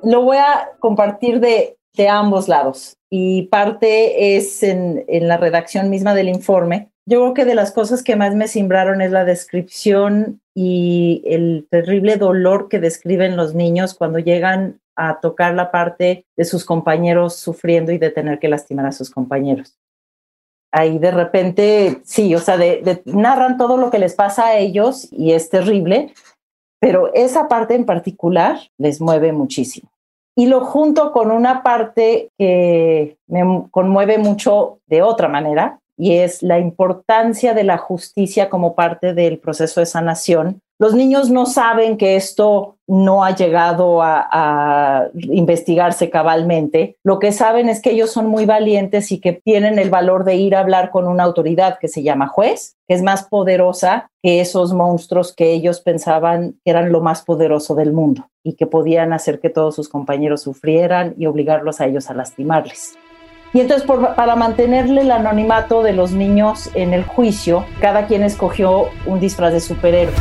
Lo 0.04 0.22
voy 0.24 0.36
a 0.36 0.68
compartir 0.82 1.40
de 1.40 1.79
de 1.96 2.08
ambos 2.08 2.48
lados 2.48 3.00
y 3.10 3.44
parte 3.48 4.38
es 4.38 4.62
en, 4.64 5.06
la 5.08 5.38
redacción 5.38 5.90
misma 5.90 6.14
del 6.14 6.30
informe. 6.30 6.92
Yo 7.06 7.22
creo 7.22 7.34
que 7.34 7.46
de 7.46 7.56
las 7.56 7.72
cosas 7.72 8.04
que 8.04 8.16
más 8.16 8.36
me 8.36 8.48
simbraron 8.48 9.02
es 9.02 9.12
la 9.12 9.26
descripción 9.26 10.42
y 10.54 11.24
el 11.26 11.68
terrible 11.72 12.18
dolor 12.18 12.70
que 12.70 12.80
describen 12.80 13.36
los 13.36 13.56
niños 13.56 13.96
cuando 13.96 14.20
llegan 14.20 14.80
a 14.96 15.20
tocar 15.20 15.56
la 15.56 15.72
parte 15.72 16.26
de 16.38 16.46
sus 16.46 16.66
compañeros 16.66 17.38
sufriendo 17.38 17.92
y 17.92 17.98
de 17.98 18.12
tener 18.12 18.38
que 18.38 18.50
lastimar 18.50 18.86
a 18.86 18.92
sus 18.92 19.10
compañeros. 19.10 19.80
Ahí 20.72 21.00
de 21.00 21.10
repente, 21.10 22.02
sí, 22.04 22.36
o 22.36 22.40
sea, 22.40 22.60
narran 23.06 23.58
todo 23.58 23.78
lo 23.78 23.90
que 23.90 23.98
les 23.98 24.14
pasa 24.14 24.48
a 24.48 24.58
ellos 24.58 25.08
y 25.12 25.32
es 25.32 25.50
terrible, 25.50 26.14
pero 26.80 27.12
esa 27.16 27.48
parte 27.48 27.74
en 27.74 27.86
particular 27.86 28.60
les 28.78 29.02
mueve 29.02 29.32
muchísimo 29.32 29.90
y 30.40 30.46
lo 30.46 30.62
junto 30.62 31.12
con 31.12 31.32
una 31.32 31.64
parte 31.64 32.30
que 32.38 33.18
me 33.28 33.66
conmueve 33.72 34.18
mucho 34.18 34.80
de 34.88 35.02
otra 35.02 35.28
manera, 35.28 35.82
y 35.98 36.14
es 36.14 36.42
la 36.42 36.60
importancia 36.60 37.54
de 37.54 37.66
la 37.66 37.78
justicia 37.78 38.50
como 38.50 38.74
parte 38.74 39.14
del 39.14 39.38
proceso 39.40 39.82
de 39.82 39.86
sanación, 39.86 40.62
Los 40.82 40.96
niños 40.96 41.30
no 41.30 41.46
saben 41.46 41.98
que 41.98 42.16
esto 42.16 42.78
no 42.88 43.26
ha 43.26 43.36
llegado 43.36 44.02
a, 44.02 45.10
investigarse 45.14 46.10
cabalmente. 46.10 46.96
Lo 47.04 47.20
que 47.20 47.34
saben 47.34 47.68
es 47.68 47.82
que 47.82 47.92
ellos 47.92 48.12
son 48.12 48.28
muy 48.28 48.46
valientes 48.46 49.12
y 49.12 49.20
que 49.20 49.34
tienen 49.34 49.78
el 49.78 49.90
valor 49.90 50.24
de 50.24 50.36
ir 50.36 50.56
a 50.56 50.62
hablar 50.62 50.90
con 50.90 51.06
una 51.08 51.24
autoridad 51.24 51.80
que 51.80 51.90
se 51.90 52.02
llama 52.02 52.28
juez, 52.28 52.78
que 52.88 52.94
es 52.94 53.02
más 53.02 53.24
poderosa 53.26 54.10
que 54.24 54.40
esos 54.40 54.72
monstruos 54.72 55.36
que 55.36 55.52
ellos 55.52 55.82
pensaban 55.82 56.56
eran 56.64 56.94
lo 56.94 57.02
más 57.02 57.24
poderoso 57.24 57.76
del 57.76 57.92
mundo 57.92 58.30
y 58.42 58.54
que 58.54 58.66
podían 58.66 59.12
hacer 59.12 59.42
que 59.42 59.50
todos 59.50 59.76
sus 59.76 59.90
compañeros 59.90 60.44
sufrieran 60.44 61.14
y 61.18 61.26
obligarlos 61.26 61.82
a 61.82 61.88
ellos 61.88 62.10
a 62.10 62.14
lastimarles. 62.14 62.98
Y 63.54 63.60
entonces, 63.60 63.86
por, 63.86 64.16
para 64.16 64.38
mantenerle 64.38 65.02
el 65.02 65.12
anonimato 65.12 65.84
de 65.84 65.92
los 65.92 66.14
niños 66.14 66.70
en 66.74 66.94
el 66.94 67.04
juicio, 67.04 67.66
cada 67.82 68.08
quien 68.08 68.24
escogió 68.24 68.86
un 69.06 69.20
disfraz 69.20 69.52
de 69.52 69.60
superhéroe. 69.60 70.14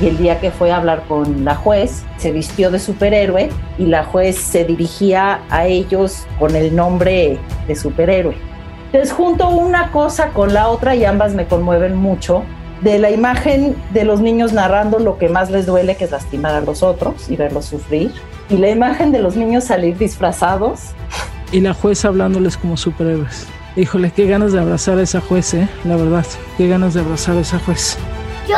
Y 0.00 0.08
el 0.08 0.18
día 0.18 0.40
que 0.40 0.50
fue 0.50 0.70
a 0.70 0.76
hablar 0.76 1.04
con 1.06 1.44
la 1.44 1.54
juez, 1.54 2.04
se 2.16 2.32
vistió 2.32 2.70
de 2.70 2.78
superhéroe 2.78 3.50
y 3.78 3.86
la 3.86 4.04
juez 4.04 4.36
se 4.38 4.64
dirigía 4.64 5.40
a 5.50 5.66
ellos 5.66 6.26
con 6.38 6.56
el 6.56 6.74
nombre 6.74 7.38
de 7.66 7.76
superhéroe. 7.76 8.36
Entonces, 8.86 9.12
junto 9.12 9.48
una 9.48 9.90
cosa 9.90 10.28
con 10.30 10.52
la 10.52 10.68
otra 10.68 10.94
y 10.94 11.04
ambas 11.04 11.34
me 11.34 11.46
conmueven 11.46 11.96
mucho, 11.96 12.42
de 12.82 12.98
la 12.98 13.10
imagen 13.10 13.76
de 13.92 14.04
los 14.04 14.20
niños 14.20 14.52
narrando 14.52 14.98
lo 14.98 15.16
que 15.18 15.28
más 15.28 15.50
les 15.50 15.66
duele, 15.66 15.96
que 15.96 16.04
es 16.04 16.10
lastimar 16.10 16.54
a 16.54 16.60
los 16.60 16.82
otros 16.82 17.30
y 17.30 17.36
verlos 17.36 17.66
sufrir, 17.66 18.12
y 18.50 18.56
la 18.56 18.70
imagen 18.70 19.12
de 19.12 19.20
los 19.20 19.36
niños 19.36 19.64
salir 19.64 19.96
disfrazados 19.96 20.94
y 21.52 21.60
la 21.60 21.74
jueza 21.74 22.08
hablándoles 22.08 22.56
como 22.56 22.76
superhéroes. 22.76 23.46
Híjole, 23.76 24.10
qué 24.10 24.26
ganas 24.26 24.52
de 24.52 24.60
abrazar 24.60 24.98
a 24.98 25.02
esa 25.02 25.20
juez, 25.20 25.54
¿eh? 25.54 25.68
La 25.84 25.96
verdad, 25.96 26.26
qué 26.56 26.66
ganas 26.66 26.94
de 26.94 27.00
abrazar 27.00 27.36
a 27.36 27.40
esa 27.40 27.58
juez. 27.58 27.98
Yo. 28.48 28.56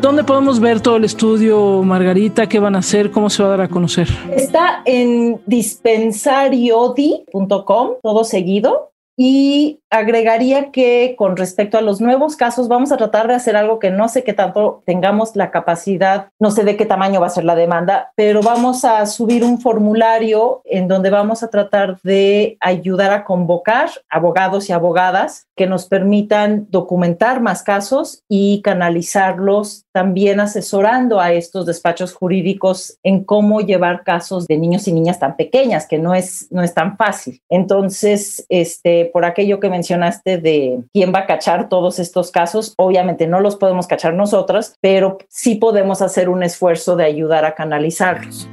¿Dónde 0.00 0.24
podemos 0.24 0.58
ver 0.60 0.80
todo 0.80 0.96
el 0.96 1.04
estudio, 1.04 1.82
Margarita? 1.82 2.48
¿Qué 2.48 2.58
van 2.58 2.74
a 2.74 2.78
hacer? 2.78 3.10
¿Cómo 3.10 3.28
se 3.28 3.42
va 3.42 3.48
a 3.48 3.50
dar 3.50 3.60
a 3.60 3.68
conocer? 3.68 4.08
Está 4.34 4.80
en 4.86 5.42
dispensariodi.com, 5.44 7.90
todo 8.02 8.24
seguido. 8.24 8.89
Y 9.22 9.80
agregaría 9.90 10.70
que 10.70 11.14
con 11.18 11.36
respecto 11.36 11.76
a 11.76 11.82
los 11.82 12.00
nuevos 12.00 12.36
casos, 12.36 12.68
vamos 12.68 12.90
a 12.90 12.96
tratar 12.96 13.28
de 13.28 13.34
hacer 13.34 13.54
algo 13.54 13.78
que 13.78 13.90
no 13.90 14.08
sé 14.08 14.24
qué 14.24 14.32
tanto 14.32 14.82
tengamos 14.86 15.36
la 15.36 15.50
capacidad, 15.50 16.28
no 16.38 16.50
sé 16.50 16.64
de 16.64 16.78
qué 16.78 16.86
tamaño 16.86 17.20
va 17.20 17.26
a 17.26 17.30
ser 17.30 17.44
la 17.44 17.54
demanda, 17.54 18.12
pero 18.16 18.40
vamos 18.40 18.82
a 18.86 19.04
subir 19.04 19.44
un 19.44 19.60
formulario 19.60 20.62
en 20.64 20.88
donde 20.88 21.10
vamos 21.10 21.42
a 21.42 21.50
tratar 21.50 22.00
de 22.02 22.56
ayudar 22.60 23.12
a 23.12 23.24
convocar 23.24 23.90
abogados 24.08 24.70
y 24.70 24.72
abogadas 24.72 25.48
que 25.54 25.66
nos 25.66 25.84
permitan 25.84 26.66
documentar 26.70 27.42
más 27.42 27.62
casos 27.62 28.22
y 28.26 28.62
canalizarlos 28.62 29.84
también 29.92 30.40
asesorando 30.40 31.20
a 31.20 31.32
estos 31.32 31.66
despachos 31.66 32.14
jurídicos 32.14 32.98
en 33.02 33.24
cómo 33.24 33.60
llevar 33.60 34.02
casos 34.02 34.46
de 34.46 34.56
niños 34.56 34.88
y 34.88 34.92
niñas 34.92 35.18
tan 35.18 35.36
pequeñas, 35.36 35.86
que 35.86 35.98
no 35.98 36.14
es, 36.14 36.46
no 36.50 36.62
es 36.62 36.72
tan 36.72 36.96
fácil. 36.96 37.42
Entonces, 37.50 38.46
este, 38.48 39.09
por 39.12 39.24
aquello 39.24 39.60
que 39.60 39.68
mencionaste 39.68 40.38
de 40.38 40.80
quién 40.92 41.12
va 41.14 41.20
a 41.20 41.26
cachar 41.26 41.68
todos 41.68 41.98
estos 41.98 42.30
casos, 42.30 42.74
obviamente 42.76 43.26
no 43.26 43.40
los 43.40 43.56
podemos 43.56 43.86
cachar 43.86 44.14
nosotras, 44.14 44.76
pero 44.80 45.18
sí 45.28 45.56
podemos 45.56 46.02
hacer 46.02 46.28
un 46.28 46.42
esfuerzo 46.42 46.96
de 46.96 47.04
ayudar 47.04 47.44
a 47.44 47.54
canalizarlos. 47.54 48.48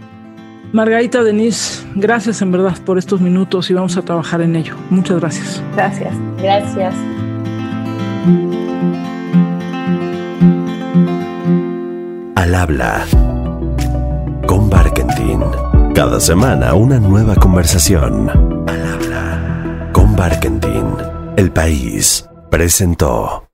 Margarita 0.74 1.24
Denise, 1.24 1.86
gracias 1.96 2.42
en 2.42 2.52
verdad 2.52 2.76
por 2.86 2.98
estos 2.98 3.22
minutos 3.22 3.70
y 3.70 3.74
vamos 3.74 3.96
a 3.96 4.02
trabajar 4.02 4.42
en 4.42 4.56
ello. 4.56 4.76
Muchas 4.90 5.20
gracias. 5.20 5.64
Gracias. 5.74 6.14
Gracias. 6.42 6.94
Al 12.36 12.56
habla 12.56 13.06
con 14.46 14.70
Barkentin. 14.70 15.44
Cada 15.96 16.20
semana 16.20 16.74
una 16.74 17.00
nueva 17.00 17.36
conversación. 17.36 18.30
Al 18.68 18.86
habla 18.86 19.17
Barkentin. 20.18 20.96
El 21.38 21.52
país 21.52 22.28
presentó. 22.50 23.47